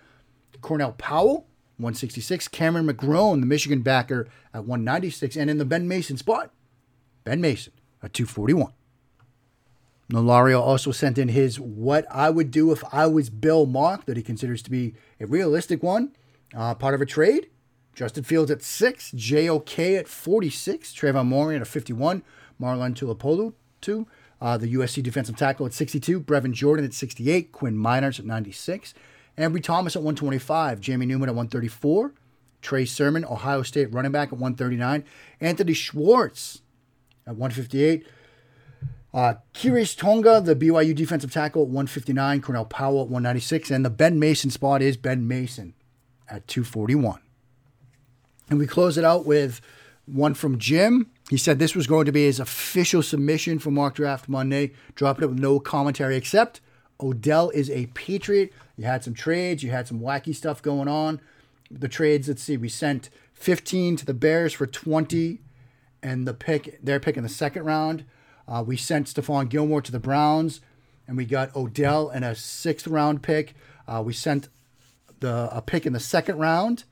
Cornell 0.61 0.93
Powell, 0.93 1.47
166. 1.79 2.49
Cameron 2.49 2.87
McGrone, 2.87 3.41
the 3.41 3.47
Michigan 3.47 3.81
backer, 3.81 4.29
at 4.53 4.67
196. 4.67 5.37
And 5.37 5.49
in 5.49 5.57
the 5.57 5.65
Ben 5.65 5.89
Mason 5.89 6.19
spot, 6.19 6.53
Ben 7.25 7.41
Mason 7.41 7.73
at 8.03 8.13
241. 8.13 8.73
Nolario 10.13 10.61
also 10.61 10.91
sent 10.91 11.19
in 11.19 11.29
his 11.29 11.61
what 11.61 12.07
I 12.11 12.31
would 12.31 12.51
do 12.51 12.73
if 12.73 12.83
I 12.93 13.07
was 13.07 13.29
Bill 13.29 13.67
mock 13.67 14.07
that 14.07 14.17
he 14.17 14.23
considers 14.23 14.63
to 14.63 14.71
be 14.71 14.95
a 15.21 15.27
realistic 15.27 15.83
one, 15.83 16.13
uh, 16.55 16.75
part 16.75 16.95
of 16.95 17.01
a 17.01 17.07
trade. 17.07 17.49
Justin 17.95 18.23
Fields 18.23 18.51
at 18.51 18.63
6, 18.63 19.13
JOK 19.13 19.79
at 19.81 20.09
46, 20.09 20.93
Trevon 20.93 21.29
Moehrig 21.29 21.61
at 21.61 21.67
51, 21.67 22.23
Marlon 22.61 22.95
Tuipulotu, 22.95 23.55
2, 23.81 24.07
uh, 24.41 24.57
the 24.57 24.75
USC 24.75 25.03
defensive 25.03 25.37
tackle 25.37 25.67
at 25.67 25.73
62, 25.73 26.21
Brevin 26.21 26.53
Jordan 26.53 26.85
at 26.85 26.95
68, 26.95 27.53
Quinn 27.53 27.77
Meinerz 27.77 28.19
at 28.19 28.25
96, 28.25 28.95
Ambry 29.37 29.63
Thomas 29.63 29.97
at 29.97 30.03
125, 30.03 30.81
Jamie 30.81 31.07
Newman 31.07 31.29
at 31.29 31.35
134, 31.35 32.13
Trey 32.63 32.85
Sermon, 32.85 33.25
Ohio 33.25 33.63
State 33.63 33.93
running 33.93 34.13
back 34.13 34.29
at 34.29 34.39
139, 34.39 35.05
Anthony 35.41 35.73
Schwartz 35.73 36.63
at 37.27 37.37
158, 37.37 38.07
uh, 39.15 39.35
Khyiris 39.55 39.97
Tonga, 39.97 40.41
the 40.41 40.55
BYU 40.55 40.95
defensive 40.95 41.33
tackle 41.33 41.63
at 41.63 41.69
159, 41.69 42.41
Cornell 42.43 42.65
Powell 42.65 43.03
at 43.03 43.09
196, 43.09 43.71
and 43.71 43.85
the 43.85 43.91
Ben 43.91 44.19
Mason 44.19 44.51
spot 44.51 44.83
is 44.83 44.97
Ben 44.97 45.27
Mason 45.27 45.75
at 46.29 46.47
241. 46.47 47.21
And 48.51 48.59
we 48.59 48.67
close 48.67 48.97
it 48.99 49.05
out 49.05 49.27
with 49.27 49.61
one 50.07 50.35
from 50.35 50.59
Jim. 50.59 51.11
He 51.31 51.37
said 51.37 51.59
this 51.59 51.75
was 51.75 51.87
going 51.87 52.07
to 52.07 52.13
be 52.13 52.25
his 52.25 52.41
official 52.41 53.03
submission 53.03 53.59
for 53.59 53.71
Mock 53.71 53.95
Draft 53.95 54.29
Monday. 54.29 54.73
Dropping 54.95 55.25
it 55.25 55.29
with 55.29 55.39
no 55.39 55.61
commentary 55.61 56.17
except 56.17 56.61
Odell 57.01 57.51
is 57.51 57.71
a 57.71 57.87
Patriot. 57.87 58.53
You 58.77 58.85
had 58.85 59.05
some 59.05 59.15
trades, 59.15 59.63
you 59.63 59.71
had 59.71 59.87
some 59.87 60.01
wacky 60.01 60.35
stuff 60.35 60.63
going 60.63 60.89
on. 60.89 61.21
The 61.71 61.89
trades, 61.89 62.29
let's 62.29 62.43
see, 62.43 62.57
we 62.57 62.69
sent 62.69 63.11
15 63.35 63.97
to 63.97 64.07
the 64.07 64.15
Bears 64.15 64.55
for 64.55 64.67
20, 64.67 65.41
and 66.03 66.27
the 66.27 66.33
pick, 66.33 66.79
they're 66.83 66.99
picking 66.99 67.23
the 67.23 67.29
second 67.29 67.65
round. 67.65 68.05
Uh, 68.47 68.65
we 68.67 68.77
sent 68.77 69.07
Stephon 69.07 69.49
Gilmore 69.49 69.83
to 69.83 69.93
the 69.93 69.99
Browns, 69.99 70.61
and 71.07 71.17
we 71.17 71.27
got 71.27 71.55
Odell 71.55 72.09
and 72.09 72.25
a 72.25 72.35
sixth 72.35 72.87
round 72.87 73.23
pick. 73.23 73.55
Uh, 73.87 74.03
we 74.05 74.13
sent 74.13 74.49
the 75.21 75.49
a 75.53 75.61
pick 75.61 75.85
in 75.85 75.93
the 75.93 76.01
second 76.01 76.39
round 76.39 76.85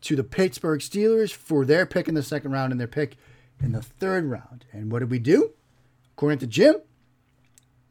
to 0.00 0.16
the 0.16 0.24
Pittsburgh 0.24 0.80
Steelers 0.80 1.32
for 1.32 1.64
their 1.64 1.86
pick 1.86 2.08
in 2.08 2.14
the 2.14 2.22
second 2.22 2.50
round 2.50 2.72
and 2.72 2.80
their 2.80 2.88
pick 2.88 3.16
in 3.64 3.72
the 3.72 3.82
third 3.82 4.24
round. 4.24 4.64
And 4.72 4.92
what 4.92 5.00
did 5.00 5.10
we 5.10 5.18
do? 5.18 5.52
According 6.16 6.38
to 6.40 6.46
Jim, 6.46 6.76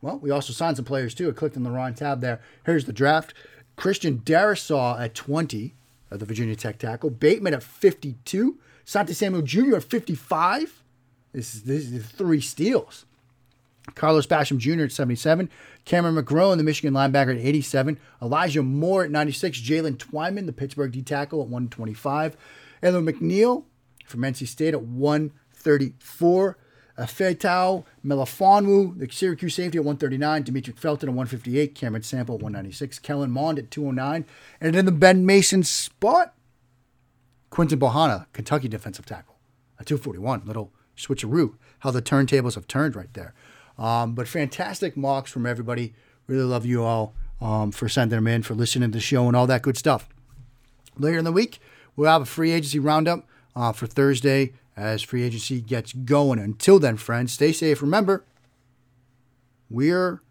well, 0.02 0.20
we 0.20 0.32
also 0.32 0.54
signed 0.54 0.76
some 0.76 0.86
players 0.86 1.14
too. 1.14 1.30
I 1.30 1.34
clicked 1.34 1.58
on 1.58 1.64
the 1.64 1.72
wrong 1.72 1.94
tab 1.94 2.22
there. 2.22 2.42
Here's 2.66 2.86
the 2.86 2.94
draft. 2.94 3.34
Christian 3.76 4.20
Darrisaw 4.20 5.00
at 5.00 5.16
20 5.16 5.74
of 6.12 6.20
the 6.20 6.26
Virginia 6.26 6.56
Tech 6.56 6.78
tackle. 6.78 7.10
Bateman 7.10 7.54
at 7.54 7.64
52. 7.64 8.60
Asante 8.86 9.16
Samuel 9.16 9.42
Jr. 9.42 9.78
at 9.78 9.84
55. 9.84 10.84
This 11.32 11.56
is, 11.56 11.64
this 11.64 11.92
is 11.92 12.06
three 12.06 12.42
steals. 12.42 13.06
Carlos 13.96 14.28
Basham 14.28 14.58
Jr. 14.58 14.84
at 14.84 14.92
77. 14.92 15.50
Cameron 15.86 16.16
McGrone, 16.16 16.58
the 16.58 16.64
Michigan 16.64 16.94
linebacker, 16.94 17.32
at 17.32 17.46
87. 17.46 18.00
Elijah 18.22 18.62
Moore 18.62 19.06
at 19.06 19.12
96. 19.12 19.60
Jaylen 19.60 19.98
Twyman, 19.98 20.46
the 20.46 20.54
Pittsburgh 20.54 20.92
D 20.92 21.02
tackle, 21.02 21.42
at 21.42 21.48
125. 21.48 22.38
Elo 22.82 23.02
McNeil 23.02 23.64
from 24.06 24.22
NC 24.22 24.48
State 24.48 24.74
at 24.74 24.82
134. 25.66 26.58
Uh, 26.96 27.04
Ifeatu 27.04 27.84
Melifonwu, 28.06 29.00
the 29.00 29.10
Syracuse 29.12 29.56
safety 29.56 29.80
at 29.80 29.84
139. 29.84 30.44
Demetric 30.44 30.78
Felton 30.78 31.10
at 31.10 31.16
158. 31.16 31.74
Cameron 31.74 32.04
Sample 32.04 32.36
at 32.36 32.42
196. 32.42 33.00
Kellen 33.00 33.32
Mond 33.32 33.58
at 33.58 33.72
209. 33.72 34.26
And 34.62 34.76
in 34.76 34.86
the 34.86 34.92
Ben 34.92 35.26
Mason 35.26 35.64
spot, 35.64 36.36
Quinton 37.50 37.80
Bohanna, 37.80 38.28
Kentucky 38.34 38.68
defensive 38.68 39.06
tackle, 39.06 39.36
at 39.80 39.88
241. 39.88 40.44
Little 40.46 40.72
switcheroo. 40.96 41.56
How 41.80 41.92
the 41.92 42.02
turntables 42.02 42.56
have 42.56 42.68
turned 42.68 42.96
right 42.96 43.14
there. 43.14 43.34
Um, 43.78 44.14
but 44.14 44.28
fantastic 44.28 44.96
mocks 44.96 45.32
from 45.32 45.46
everybody. 45.46 45.96
Really 46.28 46.44
love 46.44 46.66
you 46.66 46.84
all 46.84 47.16
um, 47.42 47.72
for 47.72 47.90
sending 47.90 48.16
them 48.16 48.28
in, 48.28 48.44
for 48.44 48.54
listening 48.54 48.92
to 48.92 48.98
the 48.98 49.02
show, 49.02 49.28
and 49.28 49.36
all 49.36 49.48
that 49.48 49.64
good 49.64 49.78
stuff. 49.78 50.08
Later 50.98 51.18
in 51.18 51.26
the 51.26 51.32
week, 51.32 51.60
we'll 51.96 52.10
have 52.10 52.22
a 52.22 52.26
free 52.26 52.52
agency 52.52 52.78
roundup 52.78 53.28
uh, 53.56 53.72
for 53.72 53.88
Thursday 53.88 54.54
as 54.76 55.02
free 55.02 55.24
agency 55.24 55.62
gets 55.62 55.94
going. 55.94 56.40
Until 56.40 56.80
then, 56.80 56.98
friends, 56.98 57.34
stay 57.34 57.52
safe. 57.52 57.82
Remember, 57.82 58.26
we're 59.70 60.22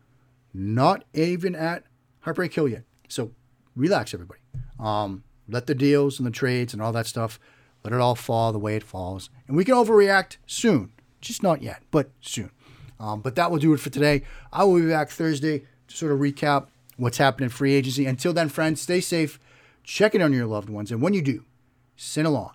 not 0.53 1.05
even 1.15 1.55
at 1.55 1.85
Heartbreak 2.21 2.55
Hill 2.55 2.69
yet. 2.69 2.85
So 3.09 3.33
relax, 3.77 4.15
everybody. 4.15 4.41
Um, 4.79 5.25
let 5.49 5.67
the 5.67 5.75
deals 5.75 6.19
and 6.19 6.27
the 6.27 6.31
trades 6.31 6.73
and 6.73 6.83
all 6.83 6.93
that 6.93 7.07
stuff, 7.07 7.39
let 7.85 7.93
it 7.93 8.01
all 8.01 8.15
fall 8.15 8.53
the 8.53 8.59
way 8.59 8.77
it 8.77 8.83
falls. 8.83 9.31
And 9.47 9.57
we 9.57 9.65
can 9.65 9.75
overreact 9.75 10.37
soon. 10.47 10.93
Just 11.21 11.43
not 11.43 11.63
yet, 11.63 11.83
but 11.91 12.11
soon. 12.21 12.51
Um, 12.99 13.21
but 13.21 13.35
that 13.37 13.51
will 13.51 13.59
do 13.59 13.73
it 13.73 13.81
for 13.81 13.91
today. 13.91 14.23
I 14.53 14.65
will 14.65 14.81
be 14.81 14.89
back 14.89 15.11
Thursday 15.11 15.65
to 15.89 15.97
sort 15.97 16.13
of 16.13 16.19
recap 16.19 16.67
what's 16.97 17.19
happening 17.19 17.45
in 17.45 17.51
free 17.51 17.75
agency. 17.75 18.07
Until 18.07 18.33
then, 18.33 18.49
friends, 18.49 18.81
stay 18.81 19.01
safe, 19.01 19.39
check 19.83 20.15
in 20.15 20.23
on 20.23 20.33
your 20.33 20.47
loved 20.47 20.71
ones, 20.71 20.91
and 20.93 21.03
when 21.03 21.15
you 21.15 21.23
do, 21.23 21.45
send 21.97 22.27
along. 22.27 22.53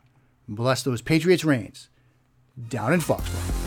Bless 0.47 0.81
those 0.83 1.01
Patriots 1.01 1.43
reigns 1.43 1.89
down 2.69 2.93
in 2.93 3.01
Foxborough. 3.01 3.66